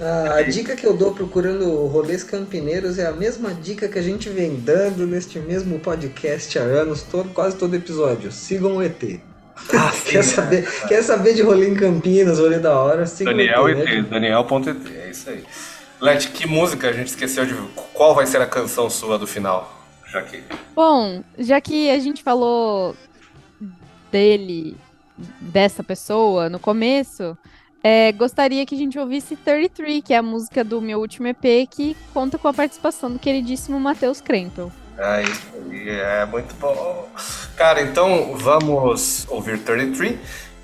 [0.00, 4.28] A, dica que eu dou procurando rolês campineiros é a mesma dica que a gente
[4.28, 8.30] vem dando neste mesmo podcast há anos, todo, quase todo episódio.
[8.30, 9.00] Sigam o ET.
[10.06, 13.06] quer, saber, quer saber de rolê em Campinas, rolê da hora?
[13.06, 13.88] Sigam Daniel o ET.
[13.88, 15.44] ET, Daniel.et, é isso aí.
[16.00, 17.54] Let, que música a gente esqueceu de.
[17.92, 19.76] Qual vai ser a canção sua do final?
[20.06, 20.44] Já que.
[20.76, 22.94] Bom, já que a gente falou
[24.12, 24.76] dele,
[25.40, 27.36] dessa pessoa no começo,
[27.82, 31.68] é, gostaria que a gente ouvisse 33, que é a música do meu último EP,
[31.70, 34.72] que conta com a participação do queridíssimo Matheus Krempel.
[34.98, 37.08] É isso aí, é muito bom.
[37.56, 40.18] Cara, então vamos ouvir 33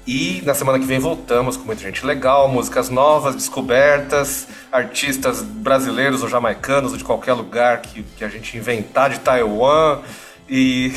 [0.07, 6.23] e na semana que vem voltamos com muita gente legal, músicas novas, descobertas, artistas brasileiros
[6.23, 10.01] ou jamaicanos ou de qualquer lugar que, que a gente inventar de Taiwan.
[10.49, 10.93] E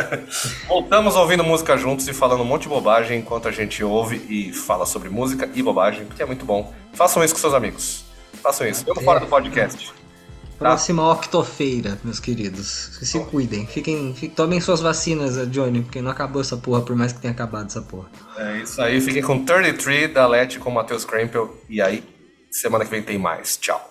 [0.66, 4.52] voltamos ouvindo música juntos e falando um monte de bobagem enquanto a gente ouve e
[4.52, 6.72] fala sobre música e bobagem, porque é muito bom.
[6.94, 8.04] Façam isso com seus amigos.
[8.42, 8.84] Façam isso.
[8.86, 9.92] Mesmo fora do podcast.
[10.58, 12.98] Próxima octofeira, meus queridos.
[13.00, 13.64] Se cuidem.
[13.66, 17.32] Fiquem, fi- tomem suas vacinas, Johnny, porque não acabou essa porra, por mais que tenha
[17.32, 18.08] acabado essa porra.
[18.36, 21.56] É isso aí, fiquem com 33 da Let com o Matheus Krempel.
[21.68, 22.02] E aí,
[22.50, 23.56] semana que vem tem mais.
[23.56, 23.87] Tchau.